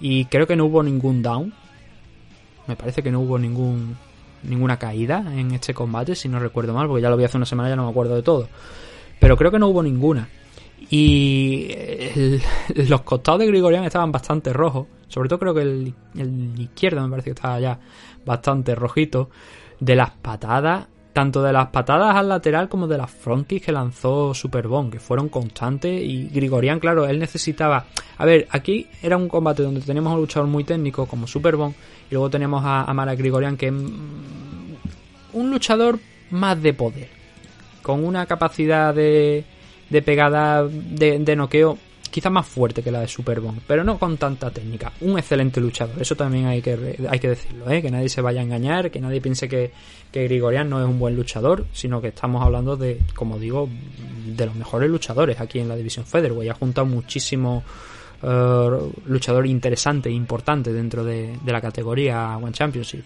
[0.00, 1.54] y creo que no hubo ningún down.
[2.66, 3.96] Me parece que no hubo ningún
[4.42, 7.46] ninguna caída en este combate, si no recuerdo mal, porque ya lo vi hace una
[7.46, 8.48] semana, ya no me acuerdo de todo
[9.24, 10.28] pero creo que no hubo ninguna.
[10.90, 12.42] Y el-
[12.90, 14.86] los costados de Grigorian estaban bastante rojos.
[15.08, 15.94] Sobre todo creo que el,
[16.58, 17.80] izquierdo me parece que estaba ya
[18.26, 19.30] bastante rojito.
[19.80, 23.72] De las patadas, tanto de las patadas al lateral como de las front kicks que
[23.72, 26.02] lanzó Superbon, que fueron constantes.
[26.02, 27.86] Y Grigorian, claro, él necesitaba...
[28.18, 31.74] A ver, aquí era un combate donde teníamos a un luchador muy técnico como Superbon.
[32.10, 35.98] Y luego teníamos a, a Grigorian, que es un luchador
[36.30, 37.23] más de poder
[37.84, 39.44] con una capacidad de,
[39.90, 41.78] de pegada de, de noqueo
[42.10, 44.92] quizás más fuerte que la de Superbomb, pero no con tanta técnica.
[45.00, 47.82] Un excelente luchador, eso también hay que, hay que decirlo, ¿eh?
[47.82, 49.72] que nadie se vaya a engañar, que nadie piense que,
[50.12, 53.68] que Grigorian no es un buen luchador, sino que estamos hablando de, como digo,
[54.26, 56.52] de los mejores luchadores aquí en la división Featherweight.
[56.52, 57.64] Ha juntado muchísimo
[58.22, 58.70] eh,
[59.06, 63.04] luchador interesante e importante dentro de, de la categoría One Championship.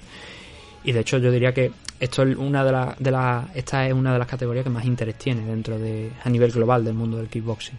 [0.85, 3.93] Y de hecho yo diría que esto es una de las de la, esta es
[3.93, 7.17] una de las categorías que más interés tiene dentro de a nivel global del mundo
[7.17, 7.77] del kickboxing.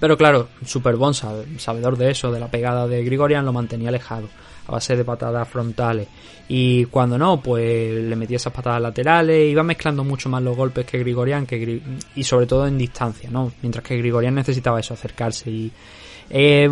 [0.00, 4.28] Pero claro, Superbon, sabe- sabedor de eso, de la pegada de Grigorian, lo mantenía alejado
[4.66, 6.08] a base de patadas frontales.
[6.48, 10.84] Y cuando no, pues le metía esas patadas laterales, iba mezclando mucho más los golpes
[10.86, 11.80] que Grigorian, que
[12.16, 13.52] y sobre todo en distancia, ¿no?
[13.62, 15.70] Mientras que Grigorian necesitaba eso, acercarse y...
[16.30, 16.68] eh,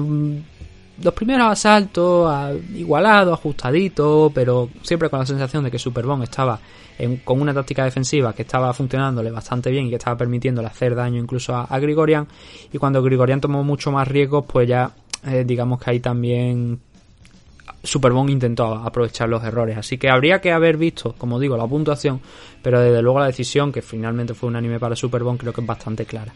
[1.02, 6.58] los primeros asaltos a- igualados, ajustaditos, pero siempre con la sensación de que Superbomb estaba
[7.24, 11.18] con una táctica defensiva que estaba funcionándole bastante bien y que estaba permitiéndole hacer daño
[11.20, 12.28] incluso a, a Grigorian.
[12.72, 14.90] Y cuando Grigorian tomó mucho más riesgos, pues ya
[15.26, 16.78] eh, digamos que ahí también
[17.82, 19.76] Superbomb intentó aprovechar los errores.
[19.78, 22.20] Así que habría que haber visto, como digo, la puntuación,
[22.62, 25.66] pero desde luego la decisión, que finalmente fue un anime para Superbomb, creo que es
[25.66, 26.32] bastante clara.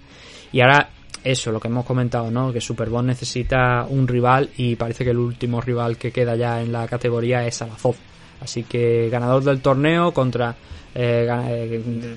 [0.50, 0.88] Y ahora,
[1.24, 2.52] eso, lo que hemos comentado, ¿no?
[2.52, 6.72] Que Superbomb necesita un rival y parece que el último rival que queda ya en
[6.72, 7.96] la categoría es Alazov.
[8.40, 10.54] Así que ganador del torneo contra
[10.94, 12.16] eh, eh,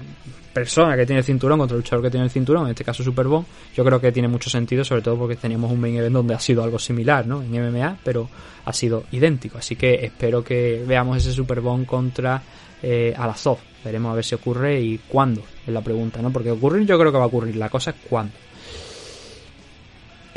[0.53, 3.03] persona que tiene el cinturón contra el luchador que tiene el cinturón, en este caso
[3.03, 3.45] Superbomb,
[3.75, 6.39] yo creo que tiene mucho sentido, sobre todo porque teníamos un main event donde ha
[6.39, 7.41] sido algo similar, ¿no?
[7.41, 8.29] En MMA, pero
[8.65, 9.57] ha sido idéntico.
[9.57, 12.41] Así que espero que veamos ese Superbomb contra
[12.81, 13.57] eh, Alazov.
[13.83, 16.31] Veremos a ver si ocurre y cuándo, es la pregunta, ¿no?
[16.31, 18.33] Porque ocurrir yo creo que va a ocurrir, la cosa es cuándo.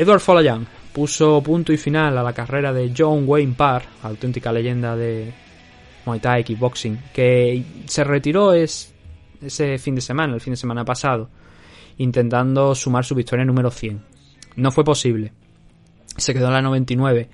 [0.02, 4.96] Edward Folayan puso punto y final a la carrera de John Wayne Parr, auténtica leyenda
[4.96, 5.32] de
[6.04, 8.92] Muay Thai Kickboxing, que se retiró es,
[9.40, 11.30] ese fin de semana, el fin de semana pasado,
[11.98, 14.02] intentando sumar su victoria número 100.
[14.56, 15.32] No fue posible.
[16.16, 17.28] Se quedó en la 99.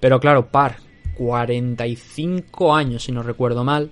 [0.00, 0.76] Pero claro, Parr,
[1.18, 3.90] 45 años, si no recuerdo mal.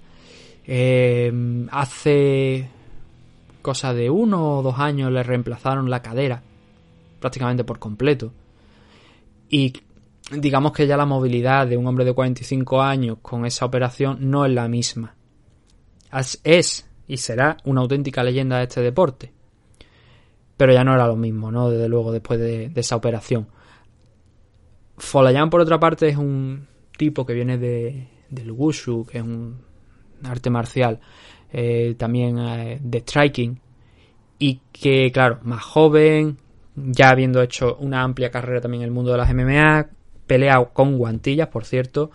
[0.66, 1.30] eh,
[1.70, 2.66] hace
[3.60, 6.42] cosa de uno o dos años le reemplazaron la cadera
[7.22, 8.34] prácticamente por completo.
[9.48, 9.72] Y
[10.30, 14.44] digamos que ya la movilidad de un hombre de 45 años con esa operación no
[14.44, 15.14] es la misma.
[16.44, 19.32] Es y será una auténtica leyenda de este deporte.
[20.56, 21.70] Pero ya no era lo mismo, ¿no?
[21.70, 23.48] Desde luego, después de, de esa operación.
[24.98, 29.58] Folayan, por otra parte, es un tipo que viene de, del Wushu, que es un
[30.22, 31.00] arte marcial,
[31.52, 33.60] eh, también eh, de striking,
[34.38, 36.38] y que, claro, más joven,
[36.76, 39.86] ya habiendo hecho una amplia carrera también en el mundo de las MMA,
[40.26, 42.10] pelea con guantillas, por cierto,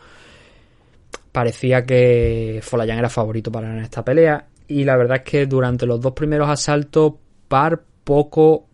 [1.32, 5.86] parecía que Folayan era favorito para ganar esta pelea, y la verdad es que durante
[5.86, 7.14] los dos primeros asaltos,
[7.48, 8.66] Par poco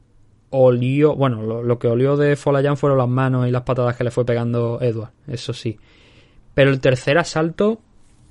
[0.49, 4.03] olió, bueno, lo, lo que olió de Folayan fueron las manos y las patadas que
[4.03, 5.77] le fue pegando Edward, eso sí.
[6.53, 7.81] Pero el tercer asalto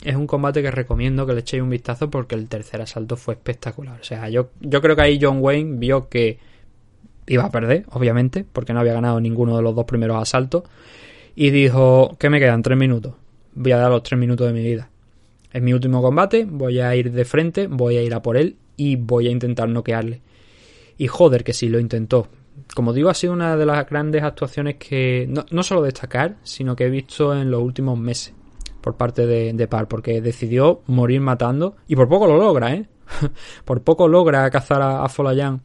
[0.05, 3.34] es un combate que recomiendo que le echéis un vistazo porque el tercer asalto fue
[3.34, 4.00] espectacular.
[4.00, 6.38] O sea, yo, yo creo que ahí John Wayne vio que
[7.27, 10.64] iba a perder, obviamente, porque no había ganado ninguno de los dos primeros asaltos.
[11.35, 13.14] Y dijo, que me quedan tres minutos.
[13.55, 14.91] Voy a dar los tres minutos de mi vida.
[15.53, 18.57] Es mi último combate, voy a ir de frente, voy a ir a por él
[18.77, 20.23] y voy a intentar noquearle.
[20.97, 22.29] Y joder que sí, lo intentó.
[22.75, 26.75] Como digo, ha sido una de las grandes actuaciones que no, no solo destacar, sino
[26.75, 28.35] que he visto en los últimos meses
[28.81, 32.87] por parte de, de Par, porque decidió morir matando y por poco lo logra, ¿eh?
[33.64, 35.62] por poco logra cazar a, a Folayan,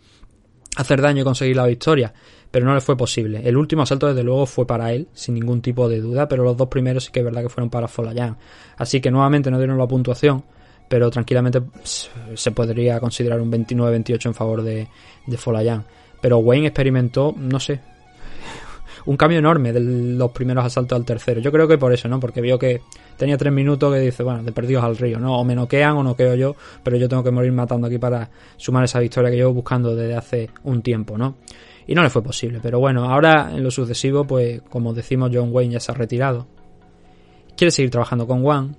[0.78, 2.14] hacer daño y conseguir la victoria,
[2.52, 3.42] pero no le fue posible.
[3.44, 6.56] El último asalto, desde luego, fue para él, sin ningún tipo de duda, pero los
[6.56, 8.38] dos primeros sí que es verdad que fueron para Folayan.
[8.78, 10.44] Así que nuevamente no dieron la puntuación,
[10.88, 14.88] pero tranquilamente se podría considerar un 29-28 en favor de,
[15.26, 15.82] de.
[16.22, 17.82] Pero Wayne experimentó, no sé,
[19.08, 21.42] un cambio enorme de los primeros asaltos al tercero.
[21.42, 22.20] Yo creo que por eso, ¿no?
[22.20, 22.82] Porque vio que
[23.18, 25.38] tenía tres minutos que dice, bueno, de perdidos al río, ¿no?
[25.40, 28.84] O me noquean o noqueo yo, pero yo tengo que morir matando aquí para sumar
[28.84, 31.36] esa victoria que llevo buscando desde hace un tiempo, ¿no?
[31.88, 35.50] Y no le fue posible, pero bueno, ahora en lo sucesivo, pues como decimos, John
[35.52, 36.46] Wayne ya se ha retirado.
[37.56, 38.76] Quiere seguir trabajando con One,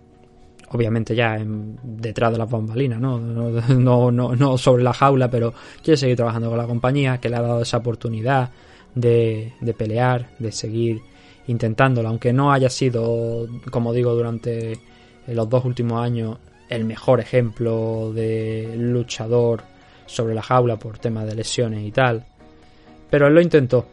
[0.70, 3.18] obviamente ya en- detrás de las bambalinas, ¿no?
[3.18, 7.30] No, no, no, no sobre la jaula, pero quiere seguir trabajando con la compañía que
[7.30, 8.50] le ha dado esa oportunidad
[8.94, 11.00] de, de pelear, de seguir
[11.46, 14.78] intentándolo, aunque no haya sido, como digo, durante
[15.26, 19.62] los dos últimos años el mejor ejemplo de luchador
[20.06, 22.24] sobre la jaula por temas de lesiones y tal.
[23.10, 23.86] Pero él lo intentó.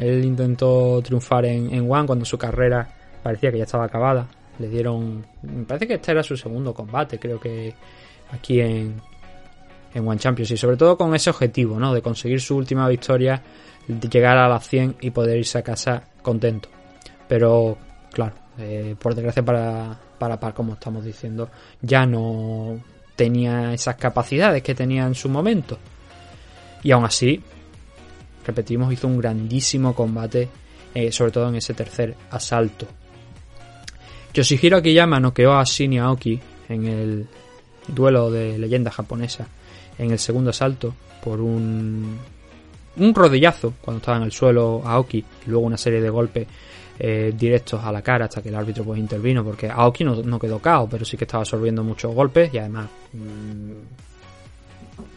[0.00, 2.88] Él intentó triunfar en, en One cuando su carrera
[3.22, 4.26] parecía que ya estaba acabada.
[4.58, 5.24] Le dieron.
[5.42, 7.74] Me parece que este era su segundo combate, creo que
[8.32, 9.00] aquí en,
[9.94, 10.50] en One Champions.
[10.50, 11.94] Y sobre todo con ese objetivo, ¿no?
[11.94, 13.40] De conseguir su última victoria,
[13.88, 16.68] llegar a las 100 y poder irse a casa contento.
[17.28, 17.78] Pero,
[18.12, 22.80] claro, eh, por desgracia para, para Par, como estamos diciendo, ya no
[23.14, 25.78] tenía esas capacidades que tenía en su momento.
[26.82, 27.40] Y aún así,
[28.46, 30.48] repetimos, hizo un grandísimo combate,
[30.94, 32.86] eh, sobre todo en ese tercer asalto.
[34.32, 37.26] Yoshihiro Akiyama noqueó a Shinya Aoki en el
[37.88, 39.46] duelo de leyenda japonesa
[39.98, 42.18] en el segundo asalto por un,
[42.98, 46.46] un rodillazo cuando estaba en el suelo Aoki y luego una serie de golpes
[46.98, 50.38] eh, directos a la cara hasta que el árbitro pues intervino porque Aoki no, no
[50.38, 53.72] quedó cao pero sí que estaba absorbiendo muchos golpes y además mm,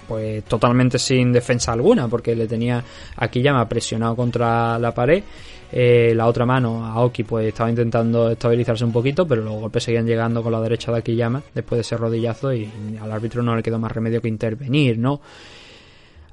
[0.10, 2.84] pues totalmente sin defensa alguna, porque le tenía
[3.18, 5.24] aquí llama presionado contra la pared.
[5.72, 10.08] Eh, la otra mano, Aoki, pues estaba intentando estabilizarse un poquito, pero los golpes seguían
[10.08, 12.68] llegando con la derecha de Akiyama después de ese rodillazo y
[13.00, 15.22] al árbitro no le quedó más remedio que intervenir, ¿no?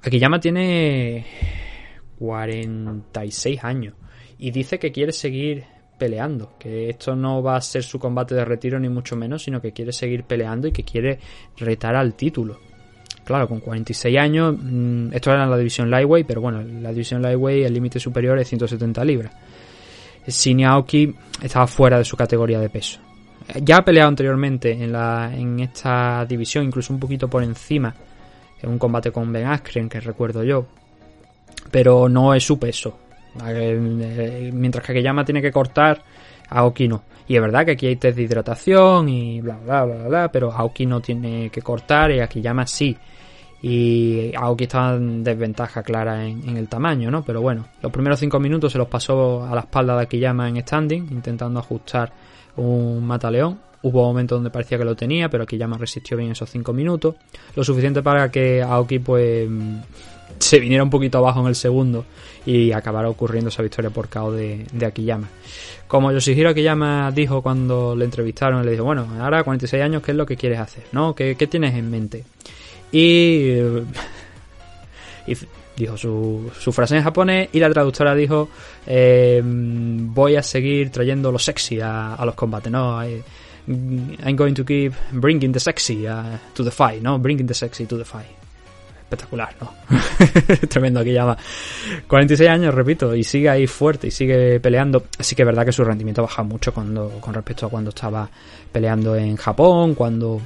[0.07, 1.27] Akiyama tiene
[2.19, 3.95] 46 años
[4.39, 5.65] y dice que quiere seguir
[5.99, 9.61] peleando, que esto no va a ser su combate de retiro ni mucho menos, sino
[9.61, 11.19] que quiere seguir peleando y que quiere
[11.57, 12.61] retar al título.
[13.25, 17.67] Claro, con 46 años, mm, esto era la división Lightweight, pero bueno, la división Lightweight
[17.67, 19.33] el límite superior es 170 libras.
[20.29, 20.61] Shin
[21.43, 23.01] estaba fuera de su categoría de peso.
[23.63, 27.95] Ya ha peleado anteriormente en, la, en esta división, incluso un poquito por encima,
[28.63, 30.67] en un combate con Ben Askren, que recuerdo yo,
[31.71, 32.99] pero no es su peso.
[33.47, 36.03] Eh, Mientras que Akiyama tiene que cortar,
[36.49, 37.03] Aoki no.
[37.29, 40.53] Y es verdad que aquí hay test de hidratación y bla bla bla bla, pero
[40.53, 42.97] Aoki no tiene que cortar y Akiyama sí.
[43.63, 47.25] Y Aoki estaba en desventaja clara en, en el tamaño, ¿no?
[47.25, 50.61] Pero bueno, los primeros 5 minutos se los pasó a la espalda de Akiyama en
[50.61, 52.13] standing, intentando ajustar
[52.57, 53.59] un mataleón.
[53.83, 57.15] Hubo momentos donde parecía que lo tenía, pero Akiyama resistió bien esos 5 minutos.
[57.55, 59.49] Lo suficiente para que Aoki pues
[60.39, 62.05] se viniera un poquito abajo en el segundo
[62.45, 65.29] y acabara ocurriendo esa victoria por KO de, de Akiyama.
[65.87, 70.17] Como Yoshihiro Akiyama dijo cuando le entrevistaron, le dijo, bueno, ahora 46 años, ¿qué es
[70.17, 70.85] lo que quieres hacer?
[70.93, 71.15] ¿No?
[71.15, 72.25] ¿Qué, qué tienes en mente?
[72.93, 73.85] Y, eh,
[75.27, 75.35] y
[75.77, 78.49] dijo su, su, frase en japonés y la traductora dijo,
[78.87, 83.05] eh, voy a seguir trayendo lo sexy a, a los combates, ¿no?
[83.07, 83.23] I,
[83.69, 87.19] I'm going to keep bringing the sexy uh, to the fight, ¿no?
[87.19, 88.47] Bringing the sexy to the fight
[89.09, 89.73] espectacular, ¿no?
[90.69, 91.37] Tremendo aquí llama.
[92.07, 95.05] 46 años, repito, y sigue ahí fuerte y sigue peleando.
[95.19, 97.91] Así que es verdad que su rendimiento ha bajado mucho cuando, con respecto a cuando
[97.91, 98.29] estaba
[98.73, 100.41] peleando en Japón, cuando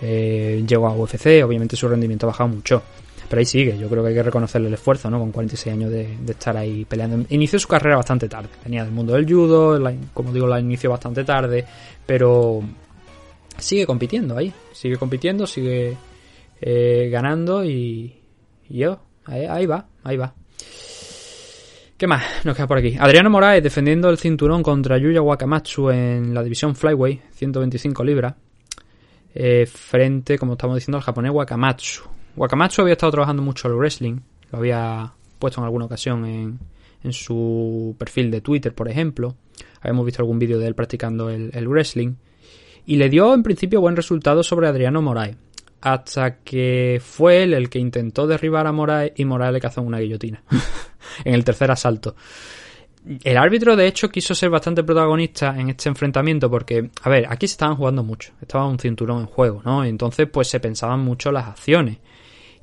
[0.00, 2.82] eh, llegó a UFC, obviamente su rendimiento ha bajado mucho.
[3.28, 5.18] Pero ahí sigue, yo creo que hay que reconocerle el esfuerzo, ¿no?
[5.18, 7.26] Con 46 años de, estar ahí peleando.
[7.30, 8.48] Inició su carrera bastante tarde.
[8.64, 9.80] Venía del mundo del judo,
[10.14, 11.64] como digo, la inició bastante tarde,
[12.04, 12.62] pero
[13.58, 14.52] sigue compitiendo ahí.
[14.72, 15.96] Sigue compitiendo, sigue
[16.60, 18.14] eh, ganando y,
[18.68, 20.32] yo, ahí, ahí, va, ahí va.
[21.96, 22.94] ¿Qué más nos queda por aquí?
[22.98, 28.34] Adriano Moraes defendiendo el cinturón contra Yuya Wakamatsu en la división Flyway, 125 libras,
[29.34, 32.15] eh, frente, como estamos diciendo, al japonés Wakamatsu.
[32.36, 34.20] Wakamatsu había estado trabajando mucho el wrestling,
[34.52, 36.58] lo había puesto en alguna ocasión en,
[37.02, 39.34] en su perfil de Twitter, por ejemplo.
[39.80, 42.14] Habíamos visto algún vídeo de él practicando el, el wrestling.
[42.86, 45.36] Y le dio en principio buen resultado sobre Adriano Moraes
[45.80, 49.98] hasta que fue él el que intentó derribar a Moraes y Moraes le cazó una
[49.98, 50.42] guillotina
[51.24, 52.16] en el tercer asalto.
[53.22, 57.46] El árbitro, de hecho, quiso ser bastante protagonista en este enfrentamiento porque, a ver, aquí
[57.46, 59.84] se estaban jugando mucho, estaba un cinturón en juego, ¿no?
[59.84, 61.98] Entonces, pues se pensaban mucho las acciones.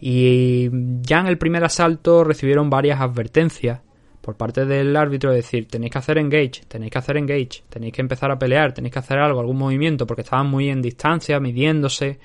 [0.05, 0.69] Y
[1.01, 3.79] ya en el primer asalto recibieron varias advertencias
[4.19, 7.93] por parte del árbitro de decir, tenéis que hacer engage, tenéis que hacer engage, tenéis
[7.93, 11.39] que empezar a pelear, tenéis que hacer algo, algún movimiento, porque estaban muy en distancia,
[11.39, 12.19] midiéndose.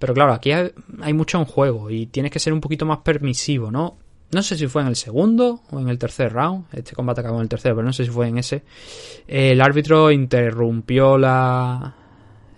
[0.00, 3.70] Pero claro, aquí hay mucho en juego y tienes que ser un poquito más permisivo,
[3.70, 3.96] ¿no?
[4.32, 6.64] No sé si fue en el segundo o en el tercer round.
[6.72, 8.64] Este combate acabó en el tercero, pero no sé si fue en ese.
[9.28, 11.94] El árbitro interrumpió la...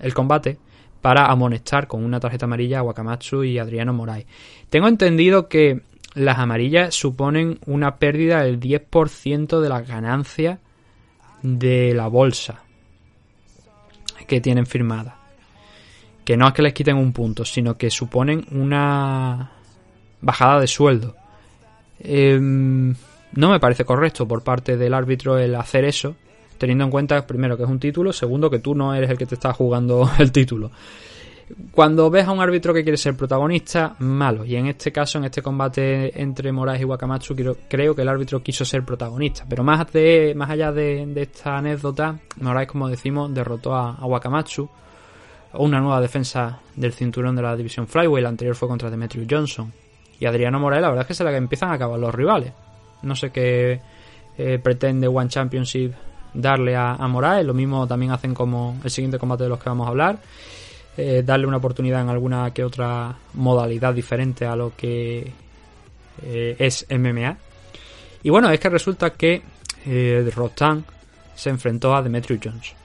[0.00, 0.58] el combate
[1.06, 4.26] para amonestar con una tarjeta amarilla a Wakamatsu y Adriano Morai.
[4.70, 5.82] Tengo entendido que
[6.14, 10.58] las amarillas suponen una pérdida del 10% de las ganancias
[11.42, 12.64] de la bolsa
[14.26, 15.20] que tienen firmada
[16.24, 19.52] que no es que les quiten un punto, sino que suponen una
[20.20, 21.14] bajada de sueldo.
[22.00, 26.16] Eh, no me parece correcto por parte del árbitro el hacer eso,
[26.58, 29.26] teniendo en cuenta, primero, que es un título, segundo, que tú no eres el que
[29.26, 30.70] te está jugando el título.
[31.70, 34.44] Cuando ves a un árbitro que quiere ser protagonista, malo.
[34.44, 37.36] Y en este caso, en este combate entre Moraes y Wakamatsu,
[37.68, 39.44] creo, que el árbitro quiso ser protagonista.
[39.48, 44.68] Pero más, de, más allá de, esta anécdota, Moraes, como decimos, derrotó a, Wakamatsu
[45.54, 48.22] una nueva defensa del cinturón de la división Flyway.
[48.22, 49.72] La anterior fue contra Demetrius Johnson.
[50.18, 52.52] Y Adriano Moraes, la verdad es que se la que empiezan a acabar los rivales.
[53.02, 53.80] No sé qué
[54.36, 55.92] eh, pretende One Championship
[56.34, 57.44] darle a, a, Moraes.
[57.46, 60.18] Lo mismo también hacen como el siguiente combate de los que vamos a hablar.
[60.96, 65.30] Eh, darle una oportunidad en alguna que otra modalidad diferente a lo que
[66.22, 67.36] eh, es MMA.
[68.22, 69.42] Y bueno, es que resulta que
[69.84, 70.84] eh, Rotan
[71.34, 72.76] se enfrentó a Demetrius Johnson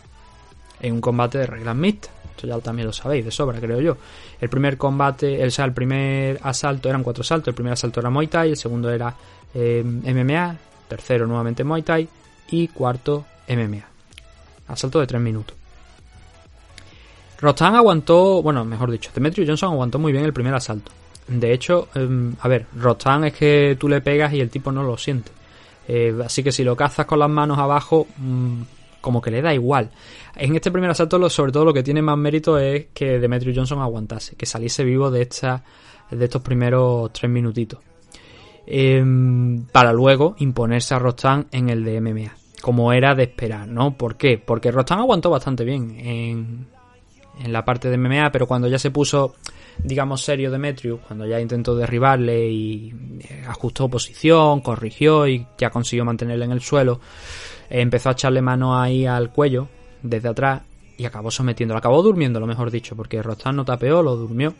[0.81, 2.11] en un combate de reglas mixtas.
[2.31, 3.97] Esto ya también lo sabéis de sobra, creo yo.
[4.39, 7.49] El primer combate, o sea, el primer asalto eran cuatro asaltos.
[7.49, 9.15] El primer asalto era Muay Thai, el segundo era
[9.53, 12.09] eh, MMA, tercero nuevamente Muay Thai
[12.49, 13.25] y cuarto
[13.55, 13.85] MMA.
[14.67, 15.55] Asalto de tres minutos.
[17.39, 20.91] Rostan aguantó, bueno, mejor dicho, Demetrius Johnson aguantó muy bien el primer asalto.
[21.27, 24.83] De hecho, em, a ver, Rostan es que tú le pegas y el tipo no
[24.83, 25.31] lo siente.
[25.87, 28.61] Eh, así que si lo cazas con las manos abajo, mm,
[29.01, 29.89] como que le da igual.
[30.35, 33.79] En este primer asalto, sobre todo lo que tiene más mérito es que Demetrius Johnson
[33.79, 35.63] aguantase, que saliese vivo de, esta,
[36.11, 37.79] de estos primeros tres minutitos.
[38.67, 43.97] Em, para luego imponerse a Rostan en el de MMA, como era de esperar, ¿no?
[43.97, 44.37] ¿Por qué?
[44.37, 46.67] Porque Rostan aguantó bastante bien en,
[47.43, 49.35] en la parte de MMA, pero cuando ya se puso,
[49.83, 56.05] digamos, serio Demetrius, cuando ya intentó derribarle y eh, ajustó posición, corrigió y ya consiguió
[56.05, 56.99] mantenerle en el suelo,
[57.69, 59.67] eh, empezó a echarle mano ahí al cuello,
[60.01, 60.61] desde atrás,
[60.97, 61.79] y acabó sometiéndolo.
[61.79, 64.53] Acabó durmiendo, lo mejor dicho, porque Rostan no tapeó, lo durmió.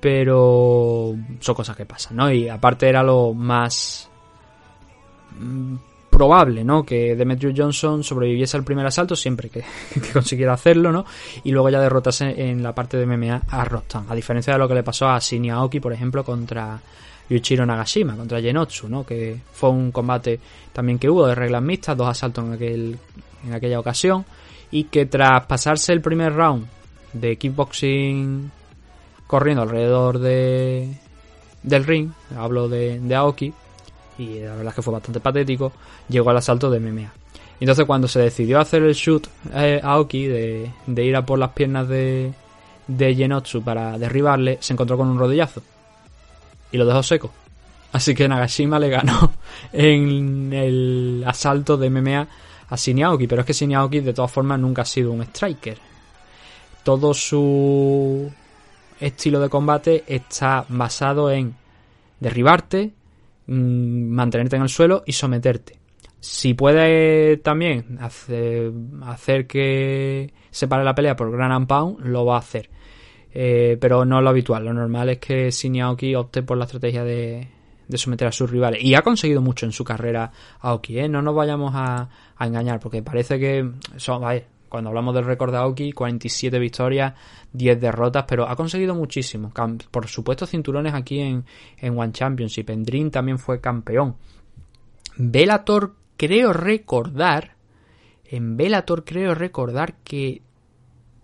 [0.00, 2.30] Pero son cosas que pasan, ¿no?
[2.30, 4.10] Y aparte era lo más
[5.38, 5.76] mm,
[6.16, 6.82] probable, ¿no?
[6.82, 9.62] Que Demetrius Johnson sobreviviese al primer asalto siempre que,
[10.14, 11.04] consiguiera hacerlo, ¿no?
[11.44, 14.06] Y luego ya derrotase en la parte de MMA a Rostan.
[14.08, 16.80] A diferencia de lo que le pasó a Shinya Aoki, por ejemplo, contra
[17.28, 19.04] Yuichiro Nagashima, contra Genotsu, ¿no?
[19.04, 20.40] Que fue un combate
[20.72, 22.98] también que hubo de reglas mixtas, dos asaltos en, aquel,
[23.46, 24.24] en aquella ocasión.
[24.70, 26.66] Y que tras pasarse el primer round
[27.12, 28.50] de kickboxing
[29.26, 30.96] corriendo alrededor de
[31.62, 33.52] del ring, hablo de, de Aoki,
[34.18, 35.72] y la verdad es que fue bastante patético,
[36.08, 37.12] llegó al asalto de MMA.
[37.60, 41.50] Entonces cuando se decidió hacer el shoot eh, Aoki de, de ir a por las
[41.50, 42.32] piernas de,
[42.86, 45.62] de para derribarle, se encontró con un rodillazo
[46.70, 47.30] y lo dejó seco.
[47.92, 49.32] Así que Nagashima le ganó
[49.72, 52.28] en el asalto de MMA
[52.68, 55.22] a Shinya Aoki, pero es que Shinya Aoki de todas formas nunca ha sido un
[55.22, 55.78] striker.
[56.82, 58.30] Todo su
[59.00, 61.54] estilo de combate está basado en
[62.20, 62.92] derribarte,
[63.46, 65.78] mm, mantenerte en el suelo y someterte.
[66.20, 68.72] Si puede también hacer,
[69.02, 72.70] hacer que se pare la pelea por Gran Pound, lo va a hacer.
[73.32, 74.64] Eh, pero no es lo habitual.
[74.64, 77.46] Lo normal es que Shinya Aoki opte por la estrategia de,
[77.86, 78.82] de someter a sus rivales.
[78.82, 81.08] Y ha conseguido mucho en su carrera Aoki, ¿eh?
[81.08, 85.52] No nos vayamos a, a engañar, porque parece que son, vaya, cuando hablamos del récord
[85.52, 87.14] de Aoki, 47 victorias,
[87.52, 89.52] 10 derrotas, pero ha conseguido muchísimo.
[89.90, 91.44] Por supuesto, cinturones aquí en,
[91.78, 92.70] en One Championship.
[92.70, 94.16] En Dream también fue campeón.
[95.16, 97.56] Velator, creo recordar.
[98.24, 100.42] En Velator, creo recordar que.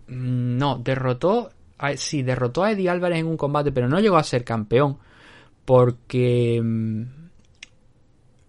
[0.07, 1.51] mm, No, derrotó.
[1.97, 4.97] Sí, derrotó a Eddie Álvarez en un combate, pero no llegó a ser campeón.
[5.65, 6.61] Porque.
[6.63, 7.03] mm,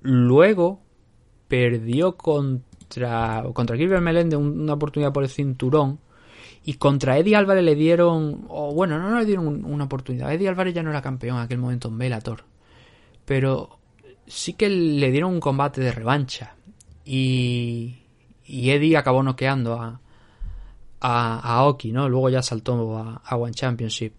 [0.03, 0.81] Luego
[1.49, 2.17] perdió
[2.95, 3.45] contra.
[3.53, 5.99] Contra Gilbert una oportunidad por el cinturón.
[6.67, 8.47] Y contra Eddie Álvarez le dieron.
[8.49, 10.33] O bueno, no le dieron un- una oportunidad.
[10.33, 12.45] Eddie Álvarez ya no era campeón en aquel momento en Bellator.
[13.25, 13.79] Pero
[14.27, 16.55] sí que le dieron un combate de revancha.
[17.05, 17.99] Y.
[18.47, 20.01] Y Eddie acabó noqueando a.
[21.01, 22.09] A, Aoki, ¿no?
[22.09, 24.15] Luego ya saltó a, a One Championship.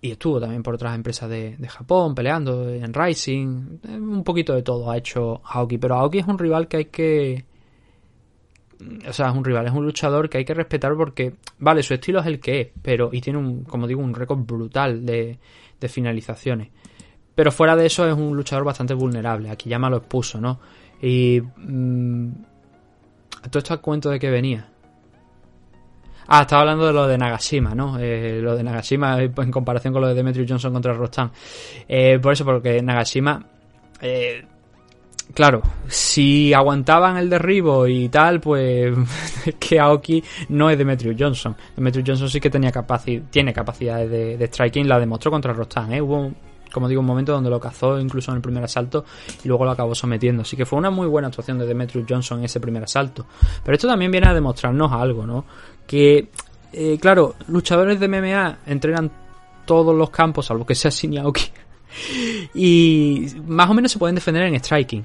[0.00, 3.78] Y estuvo también por otras empresas de, de Japón, peleando en Rising.
[3.88, 5.76] Un poquito de todo ha hecho Aoki.
[5.78, 7.44] Pero Aoki es un rival que hay que.
[9.08, 11.94] O sea, es un rival, es un luchador que hay que respetar porque, vale, su
[11.94, 15.38] estilo es el que es, pero, y tiene un, como digo, un récord brutal de,
[15.80, 16.68] de finalizaciones.
[17.34, 19.50] Pero fuera de eso es un luchador bastante vulnerable.
[19.50, 20.60] Aquí ya me lo expuso, ¿no?
[21.02, 21.40] Y.
[21.40, 22.28] mm,
[23.50, 24.68] todo esto a cuento de que venía.
[26.26, 27.98] Ah, estaba hablando de lo de Nagashima, ¿no?
[27.98, 31.30] Eh, lo de Nagashima eh, en comparación con lo de Demetrius Johnson contra Rostan.
[31.86, 33.46] Eh, por eso, porque Nagashima.
[35.32, 38.96] Claro, si aguantaban el derribo y tal, pues
[39.46, 41.56] es que Aoki no es Demetrius Johnson.
[41.76, 46.02] Demetrius Johnson sí que tenía capaci tiene capacidades de, striking, la demostró contra Rostan, ¿eh?
[46.02, 46.32] Hubo,
[46.72, 49.04] como digo, un momento donde lo cazó incluso en el primer asalto
[49.42, 50.42] y luego lo acabó sometiendo.
[50.42, 53.26] Así que fue una muy buena actuación de Demetrius Johnson en ese primer asalto.
[53.62, 55.44] Pero esto también viene a demostrarnos algo, ¿no?
[55.86, 56.28] Que,
[56.72, 59.10] eh, claro, luchadores de MMA entrenan
[59.64, 61.44] todos los campos, salvo que sea Shinya Aoki.
[62.54, 65.04] Y más o menos se pueden defender en striking.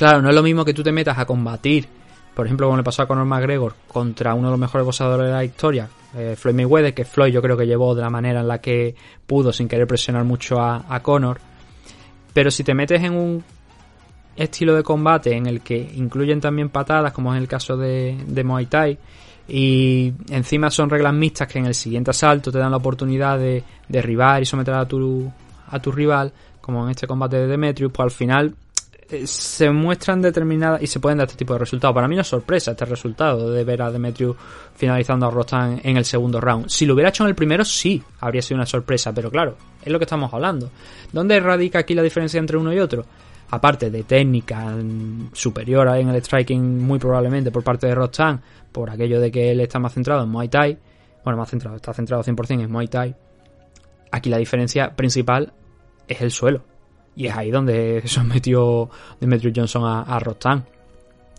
[0.00, 1.86] Claro, no es lo mismo que tú te metas a combatir,
[2.34, 5.32] por ejemplo, como le pasó a Conor McGregor contra uno de los mejores boxeadores de
[5.34, 8.48] la historia, eh, Floyd Mayweather, que Floyd yo creo que llevó de la manera en
[8.48, 8.94] la que
[9.26, 11.38] pudo sin querer presionar mucho a, a Conor.
[12.32, 13.44] Pero si te metes en un
[14.36, 18.42] estilo de combate en el que incluyen también patadas, como es el caso de, de
[18.42, 18.98] Muay Thai,
[19.48, 23.62] y encima son reglas mixtas que en el siguiente asalto te dan la oportunidad de
[23.86, 25.30] derribar y someter a tu,
[25.68, 26.32] a tu rival,
[26.62, 28.54] como en este combate de Demetrius, pues al final
[29.24, 31.94] se muestran determinadas y se pueden dar este tipo de resultados.
[31.94, 34.36] Para mí no es sorpresa este resultado de ver a Demetrius
[34.74, 36.68] finalizando a Rostan en el segundo round.
[36.68, 39.92] Si lo hubiera hecho en el primero, sí, habría sido una sorpresa, pero claro, es
[39.92, 40.70] lo que estamos hablando.
[41.12, 43.04] ¿Dónde radica aquí la diferencia entre uno y otro?
[43.50, 44.76] Aparte de técnica
[45.32, 49.60] superior en el striking, muy probablemente por parte de Rostan, por aquello de que él
[49.60, 50.78] está más centrado en Muay Thai,
[51.24, 53.14] bueno, más centrado, está centrado 100% en Muay Thai.
[54.12, 55.52] Aquí la diferencia principal
[56.06, 56.69] es el suelo.
[57.16, 60.64] Y es ahí donde sometió Demetrius Johnson a, a.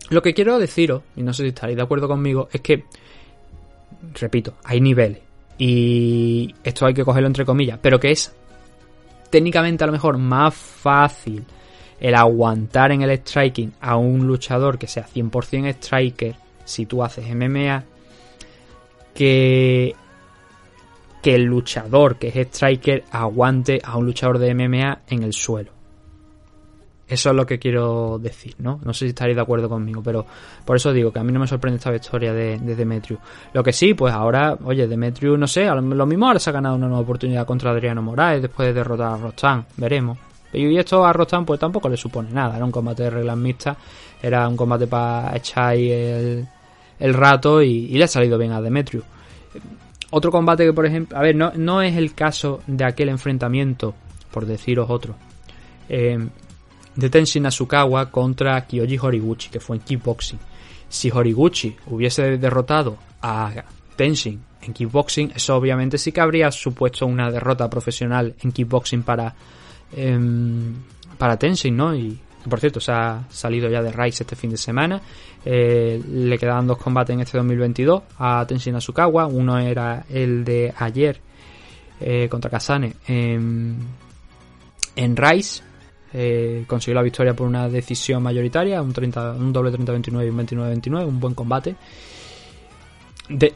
[0.10, 2.84] Lo que quiero deciros, y no sé si estaréis de acuerdo conmigo, es que,
[4.20, 5.20] repito, hay niveles.
[5.58, 8.34] Y esto hay que cogerlo entre comillas, pero que es
[9.30, 11.46] técnicamente a lo mejor más fácil
[12.00, 16.36] el aguantar en el striking a un luchador que sea 100% striker
[16.66, 17.84] si tú haces MMA
[19.14, 19.96] que
[21.22, 25.72] que el luchador que es striker aguante a un luchador de MMA en el suelo.
[27.12, 28.80] Eso es lo que quiero decir, ¿no?
[28.86, 30.26] No sé si estaréis de acuerdo conmigo, pero
[30.64, 33.20] por eso digo que a mí no me sorprende esta victoria de, de Demetrius.
[33.52, 36.76] Lo que sí, pues ahora, oye, Demetrius, no sé, lo, mismo ahora se ha ganado
[36.76, 40.18] una nueva oportunidad contra Adriano Moraes después de derrotar a Rostan, veremos.
[40.54, 43.76] Y esto a Rostan pues tampoco le supone nada, era un combate de reglas mixtas,
[44.22, 46.48] era un combate para echar ahí el,
[46.98, 49.04] el rato y, y le ha salido bien a Demetrius.
[50.12, 53.96] Otro combate que, por ejemplo, a ver, no, no es el caso de aquel enfrentamiento,
[54.30, 55.16] por deciros otro,
[55.90, 56.18] eh,
[56.96, 60.40] de Tenshin Asukawa contra Kyoji Horiguchi, que fue en kickboxing.
[60.90, 63.52] Si Horiguchi hubiese derrotado a
[63.96, 69.34] Tenshin en kickboxing, eso obviamente sí que habría supuesto una derrota profesional en kickboxing para,
[69.96, 70.76] em,
[71.18, 71.96] para Tenshin, ¿no?
[71.96, 72.20] Y
[72.50, 75.02] por cierto, se ha salido ya de Rise este fin de semana.
[75.44, 79.26] Eh, le quedaban dos combates en este 2022 a Tenshin Asukawa.
[79.28, 81.20] Uno era el de ayer
[82.00, 83.78] eh, contra Kasane en,
[84.96, 85.64] Rise.
[86.14, 90.38] Eh, consiguió la victoria por una decisión mayoritaria, un, 30, un doble 30-29 y un
[90.38, 91.76] 29-29, un buen combate.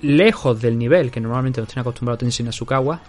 [0.01, 3.01] Lejos del nivel que normalmente nos tiene acostumbrado Tenshin Asukawa,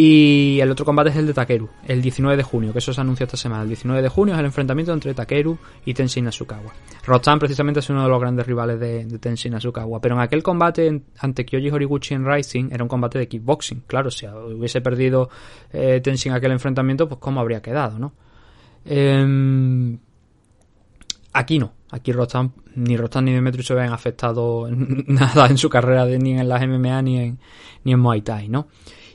[0.00, 3.00] y el otro combate es el de Takeru, el 19 de junio, que eso se
[3.00, 3.62] anuncia esta semana.
[3.62, 6.72] El 19 de junio es el enfrentamiento entre Takeru y Tenshin Asukawa.
[7.04, 11.02] Rostan precisamente es uno de los grandes rivales de, Tenshin Asukawa, pero en aquel combate
[11.18, 13.82] ante Kyoji Horiguchi en Rising era un combate de kickboxing.
[13.88, 15.30] Claro, si hubiese perdido
[15.72, 18.12] eh, Tenshin aquel enfrentamiento, pues cómo habría quedado, ¿no?
[18.84, 19.98] Em,
[21.32, 21.72] aquí no.
[21.90, 26.38] Aquí Rostan, ni Rostan ni Demetrius se ven afectado nada en su carrera de, ni
[26.38, 27.38] en las MMA ni en,
[27.82, 28.68] ni en Muay Thai, ¿no?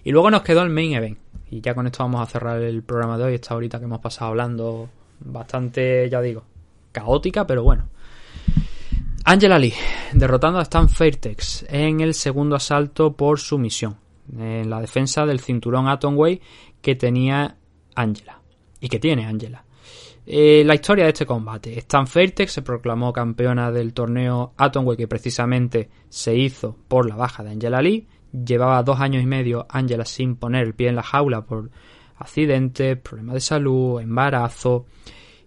[0.03, 1.17] Y luego nos quedó el main event.
[1.49, 3.99] Y ya con esto vamos a cerrar el programa de hoy, esta horita que hemos
[3.99, 4.89] pasado hablando
[5.19, 6.43] bastante, ya digo,
[6.91, 7.89] caótica, pero bueno.
[9.25, 9.73] Angela Lee,
[10.13, 13.95] derrotando a Stan Fairtex en el segundo asalto por sumisión,
[14.37, 16.41] en la defensa del cinturón Atomway
[16.81, 17.55] que tenía
[17.95, 18.39] Angela.
[18.81, 19.63] Y que tiene Angela.
[20.25, 21.77] Eh, la historia de este combate.
[21.79, 27.43] Stan Fairtex se proclamó campeona del torneo Atomway que precisamente se hizo por la baja
[27.43, 28.07] de Angela Lee.
[28.33, 31.69] Llevaba dos años y medio Angela sin poner el pie en la jaula por
[32.17, 34.85] accidentes, problemas de salud, embarazo.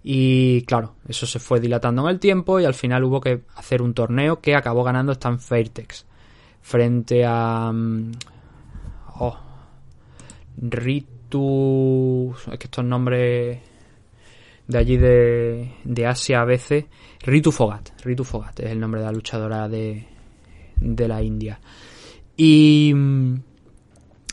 [0.02, 3.82] Y claro, eso se fue dilatando en el tiempo y al final hubo que hacer
[3.82, 6.06] un torneo que acabó ganando Stan Fairtex
[6.62, 7.72] frente a...
[7.72, 8.12] mm,
[9.18, 9.36] Oh,
[10.58, 12.34] Ritu...
[12.52, 13.58] Es que estos nombres
[14.66, 16.84] de allí de, de Asia a veces.
[17.24, 17.90] Ritu Fogat.
[18.04, 20.06] Ritu Fogat es el nombre de la luchadora de,
[20.80, 21.58] de la India.
[22.36, 22.92] Y,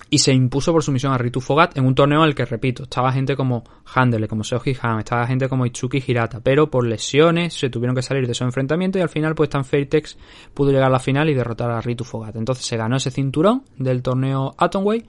[0.10, 2.84] y se impuso por sumisión a Ritu Fogat en un torneo en el que, repito,
[2.84, 3.64] estaba gente como
[3.96, 8.02] Handele, como Seoji Han, estaba gente como Itsuki Hirata, pero por lesiones se tuvieron que
[8.02, 10.18] salir de esos enfrentamientos y al final pues Stan Fairtex
[10.54, 12.36] pudo llegar a la final y derrotar a Ritu Fogat.
[12.36, 15.04] Entonces se ganó ese cinturón del torneo Atomway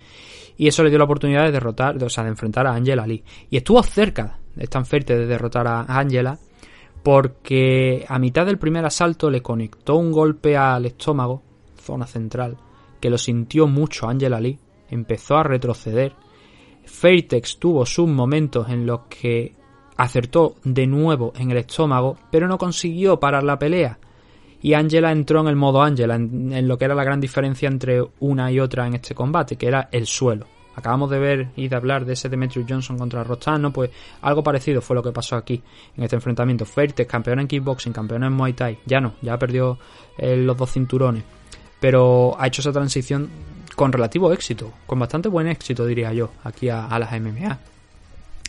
[0.56, 3.24] y eso le dio la oportunidad de derrotar, o sea, de enfrentar a Angela Lee.
[3.50, 6.38] Y estuvo cerca de Stan Fairtex de derrotar a Angela
[7.02, 11.42] porque a mitad del primer asalto le conectó un golpe al estómago,
[11.76, 12.56] zona central,
[13.05, 14.59] que lo sintió mucho Angela Lee,
[14.89, 16.14] empezó a retroceder.
[16.86, 19.52] Fairtex tuvo sus momentos en los que
[19.98, 23.98] acertó de nuevo en el estómago, pero no consiguió parar la pelea.
[24.62, 28.02] Y Angela entró en el modo Angela, en, lo que era la gran diferencia entre
[28.20, 30.47] una y otra en este combate, que era el suelo.
[30.74, 33.90] Acabamos de ver y de hablar de ese Demetrius Johnson contra Rostano, pues
[34.22, 35.62] algo parecido fue lo que pasó aquí
[35.94, 36.64] en este enfrentamiento.
[36.64, 39.78] Fairtex, campeona en kickboxing, campeona en Muay Thai, ya no, ya perdió
[40.16, 41.22] eh, los dos cinturones,
[41.85, 43.28] pero ha hecho esa transición
[43.77, 47.59] con relativo éxito, con bastante buen éxito diría yo, aquí a, las MMA.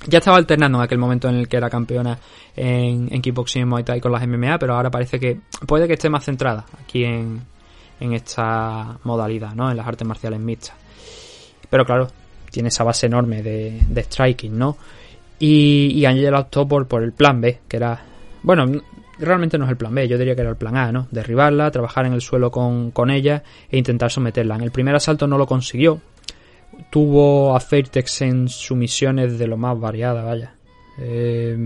[0.07, 2.17] Ya estaba alternando en aquel momento en el que era campeona
[2.55, 5.37] en, en kickboxing y Muay Thai con las MMA, pero ahora parece que
[5.67, 7.41] puede que esté más centrada aquí en,
[7.99, 9.69] en esta modalidad, ¿no?
[9.69, 10.77] En las artes marciales mixtas.
[11.69, 12.07] Pero claro,
[12.49, 14.77] tiene esa base enorme de, de striking, ¿no?
[15.39, 18.01] Y, y Angela optó por, por el plan B, que era.
[18.43, 18.81] Bueno,
[19.19, 21.07] realmente no es el plan B, yo diría que era el plan A, ¿no?
[21.11, 24.55] Derribarla, trabajar en el suelo con, con ella e intentar someterla.
[24.55, 26.01] En el primer asalto no lo consiguió.
[26.89, 30.55] Tuvo a Fairtex en sumisiones de lo más variada, vaya.
[30.97, 31.57] Eh,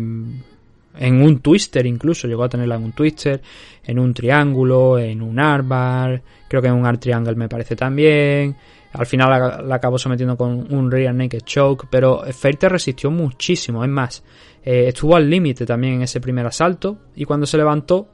[0.99, 3.41] en un twister incluso, llegó a tenerla en un twister,
[3.84, 8.55] en un triángulo, en un armbar, creo que en un art triangle me parece también.
[8.94, 13.90] Al final la, acabó sometiendo con un rear naked choke, pero Fate resistió muchísimo, es
[13.90, 14.24] más,
[14.64, 18.07] eh, estuvo al límite también en ese primer asalto y cuando se levantó,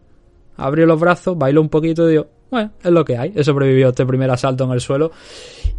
[0.57, 3.89] abrió los brazos, bailó un poquito y dijo, bueno, es lo que hay, he sobrevivido
[3.89, 5.11] este primer asalto en el suelo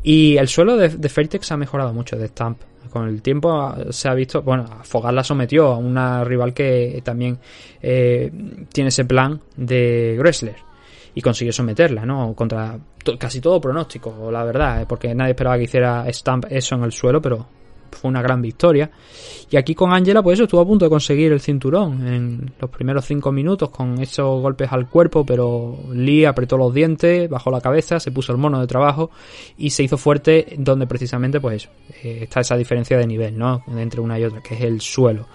[0.03, 2.61] y el suelo de, de ha mejorado mucho de Stamp.
[2.91, 7.03] Con el tiempo ah, se ha visto, bueno, Fogar la sometió a una rival que
[7.05, 7.39] también
[7.83, 8.31] eh,
[8.73, 10.57] tiene ese plan de Gressler
[11.15, 12.35] y consiguió someterla, ¿no?
[12.35, 12.79] Contra
[13.19, 16.93] casi todo pronóstico, la verdad, eh, porque nadie esperaba que hiciera Stamp eso en el
[16.93, 17.47] suelo, pero
[17.97, 18.91] fue una gran victoria.
[19.51, 22.71] Y aquí con Angela, pues eso, estuvo a punto de conseguir el cinturón en los
[22.71, 27.61] primeros cinco minutos con esos golpes al cuerpo, pero Lee apretó los dientes, bajó la
[27.61, 29.11] cabeza, se puso el mono de trabajo
[29.57, 31.71] y se hizo fuerte donde precisamente, pues eso,
[32.03, 33.63] eh, está esa diferencia de nivel, ¿no?
[33.77, 35.27] Entre una y otra, que es el suelo.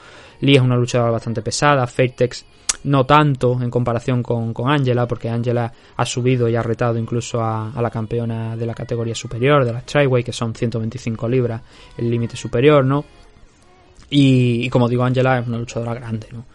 [0.42, 2.46] Lee es una luchadora bastante pesada, Fairtex
[2.84, 7.42] no tanto en comparación con, con Angela, porque Angela ha subido y ha retado incluso
[7.42, 11.62] a, la campeona de la categoría superior, de la Tryway, que son 125 libras,
[11.98, 13.06] el límite superior, ¿no?
[14.10, 16.46] Y, y como digo, Angela es una luchadora grande, ¿no?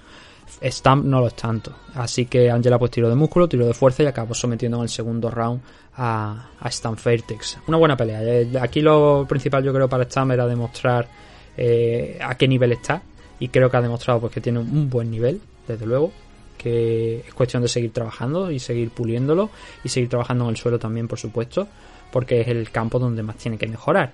[0.62, 1.72] Stamp no lo es tanto.
[1.94, 4.88] Así que Angela pues tiró de músculo, tiró de fuerza y acabó sometiendo en el
[4.88, 5.60] segundo round
[5.96, 7.58] a, a Stamp Fairtex.
[7.66, 8.22] Una buena pelea.
[8.22, 11.08] Eh, Aquí lo principal yo creo para Stamp era demostrar
[11.56, 13.02] eh, a qué nivel está.
[13.38, 16.12] Y creo que ha demostrado pues que tiene un buen nivel, desde luego.
[16.58, 19.50] Que es cuestión de seguir trabajando y seguir puliéndolo.
[19.84, 21.68] Y seguir trabajando en el suelo también, por supuesto.
[22.10, 24.12] Porque es el campo donde más tiene que mejorar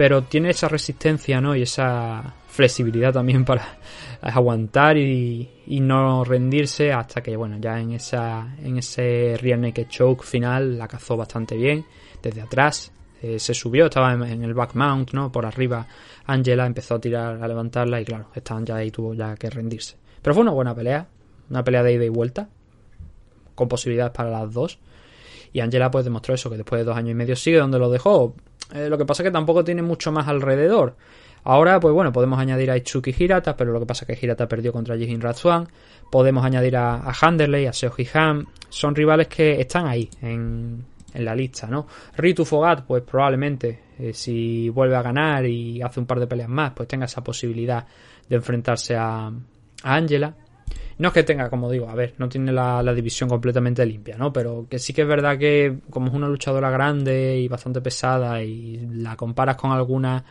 [0.00, 1.54] pero tiene esa resistencia, ¿no?
[1.54, 3.78] Y esa flexibilidad también para
[4.22, 5.48] aguantar y,
[5.80, 10.88] no rendirse hasta que, bueno, ya en esa en ese rear naked choke final la
[10.88, 11.84] cazó bastante bien
[12.22, 12.92] desde atrás.
[13.22, 15.30] eh, se subió, estaba en, en el back mount, ¿no?
[15.30, 15.86] Por arriba
[16.26, 19.96] Angela empezó a tirar, a levantarla y claro, estaban ya ahí, tuvo ya que rendirse.
[20.22, 21.08] Pero fue una buena pelea,
[21.48, 22.48] una pelea de ida y vuelta,
[23.54, 24.78] con posibilidades para las dos.
[25.52, 27.90] Y Angela pues demostró eso, que después de dos años y medio sigue donde lo
[27.90, 28.34] dejó.
[28.72, 30.96] Eh, lo que pasa es que tampoco tiene mucho más alrededor.
[31.42, 34.46] Ahora, pues bueno, podemos añadir a Itsuki Hirata, pero lo que pasa es que Hirata
[34.46, 35.66] perdió contra Jihin Ratsuan.
[36.10, 38.46] Podemos añadir a, a Handerley, a Seo Han.
[38.68, 40.84] Son rivales que están ahí, en,
[41.14, 41.86] en la lista, ¿no?
[42.16, 46.48] Ritu Fogat, pues probablemente, eh, si vuelve a ganar y hace un par de peleas
[46.48, 47.86] más, pues tenga esa posibilidad
[48.28, 49.32] de enfrentarse a,
[49.82, 50.34] a Angela.
[50.98, 54.32] No es que tenga, como digo, a ver, no tiene la, división completamente limpia, ¿no?
[54.32, 58.42] Pero que sí que es verdad que como es una luchadora grande y bastante pesada
[58.42, 60.22] y la comparas con algunas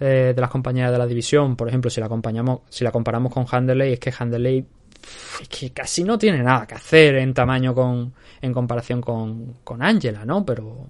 [0.00, 3.30] eh, de las compañeras de la división, por ejemplo, si la acompañamos, si la comparamos
[3.32, 7.34] con Handerley, es que Handerley pff, es que casi no tiene nada que hacer en
[7.34, 10.46] tamaño con en comparación con, con Angela, ¿no?
[10.46, 10.88] Pero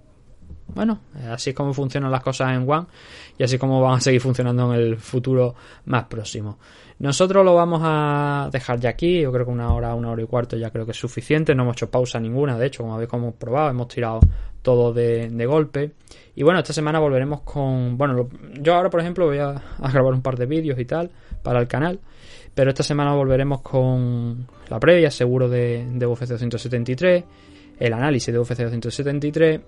[0.75, 2.87] bueno, eh, así es como funcionan las cosas en One
[3.39, 5.55] y así es como van a seguir funcionando en el futuro
[5.87, 6.59] más próximo.
[6.99, 10.27] Nosotros lo vamos a dejar ya aquí, yo creo que una hora, una hora y
[10.27, 13.11] cuarto ya creo que es suficiente, no hemos hecho pausa ninguna, de hecho, como habéis
[13.11, 14.21] como probado, hemos tirado
[14.63, 15.93] todo de, de golpe.
[16.35, 18.29] Y bueno, esta semana volveremos con, bueno,
[18.61, 21.11] yo ahora por ejemplo voy a, a grabar un par de vídeos y tal
[21.43, 22.01] para el canal,
[22.55, 27.25] pero esta semana volveremos con la previa, seguro de, de UFC 273,
[27.79, 29.61] el análisis de UFC 273.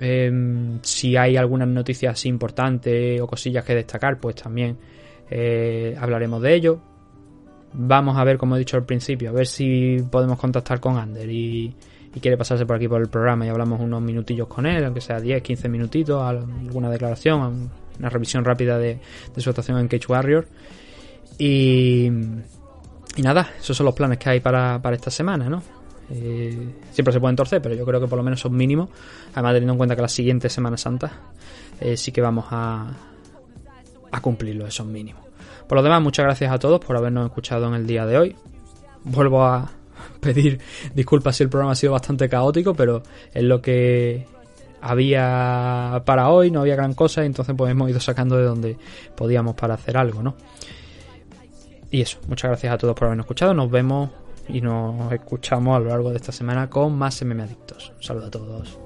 [0.00, 4.76] Em, si hay algunas noticias importantes o cosillas que destacar, pues también
[5.30, 6.80] eh, hablaremos de ello.
[7.72, 11.28] Vamos a ver, como he dicho al principio, a ver si podemos contactar con Ander
[11.30, 11.74] y,
[12.20, 15.18] quiere pasarse por aquí por el programa y hablamos unos minutillos con él, aunque sea
[15.18, 19.00] 10, 15 minutitos, alguna declaración, una revisión rápida de,
[19.36, 20.46] su actuación en Cage Warrior.
[21.38, 22.06] Y,
[23.16, 25.60] y nada, esos son los planes que hay para esta semana, ¿no?
[26.10, 28.90] Eh, siempre se pueden torcer, pero yo creo que por lo menos son mínimos.
[29.32, 31.12] Además, teniendo en cuenta que la siguiente Semana Santa
[31.80, 32.92] eh, sí que vamos a,
[34.20, 35.22] cumplirlo, esos mínimos.
[35.66, 38.36] Por lo demás, muchas gracias a todos por habernos escuchado en el día de hoy.
[39.04, 39.70] Vuelvo a
[40.20, 40.60] pedir
[40.94, 43.02] disculpas si el programa ha sido bastante caótico, pero
[43.32, 44.26] es lo que
[44.80, 48.76] había para hoy, no había gran cosa, entonces pues hemos ido sacando de donde
[49.16, 50.36] podíamos para hacer algo, ¿no?
[51.90, 53.54] Y eso, muchas gracias a todos por habernos escuchado.
[53.54, 54.10] Nos vemos
[54.48, 57.92] y nos escuchamos a lo largo de esta semana con más MM Adictos.
[57.96, 58.78] Un saludo a todos.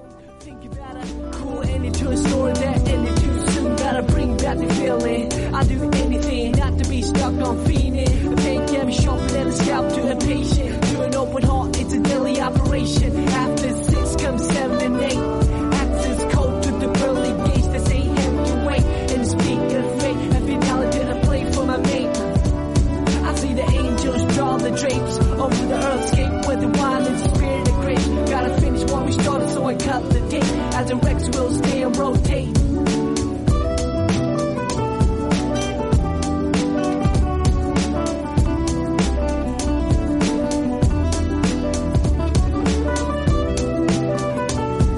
[24.71, 28.07] The drapes over the earthscape where the wine is the spirit of grace.
[28.31, 30.45] Gotta finish what we started, so I cut the date.
[30.75, 32.68] As the Rex will stay and rotate.